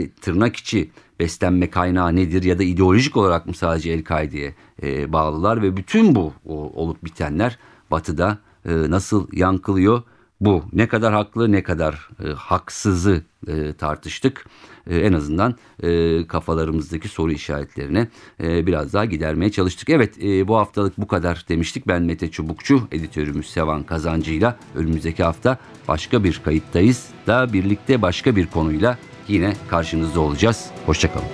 tırnak 0.10 0.56
içi 0.56 0.90
beslenme 1.20 1.70
kaynağı 1.70 2.16
nedir? 2.16 2.44
Ya 2.44 2.60
da 2.60 2.64
ideolojik 2.64 3.18
olarak 3.18 3.46
mı 3.46 3.54
sadece 3.54 3.92
El-Kaide'ye 3.92 4.56
e, 4.84 5.14
bağlılar? 5.14 5.62
Ve 5.62 5.78
bütün 5.78 6.16
bu 6.16 6.34
o, 6.46 6.56
olup 6.56 7.06
bitenler 7.06 7.60
batıda 7.92 8.38
e, 8.66 8.72
nasıl 8.72 9.28
yankılıyor 9.34 10.04
bu 10.42 10.64
ne 10.74 10.88
kadar 10.88 11.14
haklı 11.14 11.52
ne 11.52 11.64
kadar 11.64 12.10
e, 12.26 12.28
haksızı 12.28 13.22
e, 13.48 13.74
tartıştık. 13.74 14.46
E, 14.90 14.98
en 14.98 15.14
azından 15.14 15.56
e, 15.84 16.28
kafalarımızdaki 16.28 17.08
soru 17.08 17.32
işaretlerine 17.32 18.08
e, 18.44 18.68
biraz 18.68 18.94
daha 18.94 19.06
gidermeye 19.06 19.52
çalıştık. 19.52 19.90
Evet 19.90 20.24
e, 20.24 20.48
bu 20.48 20.58
haftalık 20.58 20.98
bu 20.98 21.08
kadar 21.08 21.46
demiştik. 21.50 21.88
Ben 21.88 22.04
Mete 22.04 22.32
Çubukçu, 22.32 22.88
editörümüz 22.92 23.50
Sevan 23.50 23.84
Kazancı'yla 23.84 24.58
önümüzdeki 24.76 25.24
hafta 25.24 25.58
başka 25.88 26.24
bir 26.24 26.42
kayıttayız. 26.46 27.08
Da 27.28 27.54
birlikte 27.54 28.02
başka 28.02 28.36
bir 28.36 28.48
konuyla 28.48 28.98
yine 29.28 29.54
karşınızda 29.70 30.20
olacağız. 30.20 30.70
Hoşçakalın. 30.86 31.28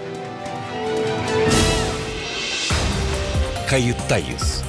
Kayıttayız. 3.70 4.64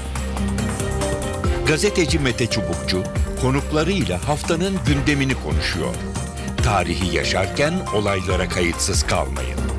Gazeteci 1.66 2.18
Mete 2.18 2.46
Çubukçu 2.46 3.03
konuklarıyla 3.40 4.29
haftanın 4.29 4.79
gündemini 4.87 5.35
konuşuyor. 5.35 5.94
Tarihi 6.64 7.16
yaşarken 7.16 7.75
olaylara 7.94 8.49
kayıtsız 8.49 9.03
kalmayın. 9.03 9.76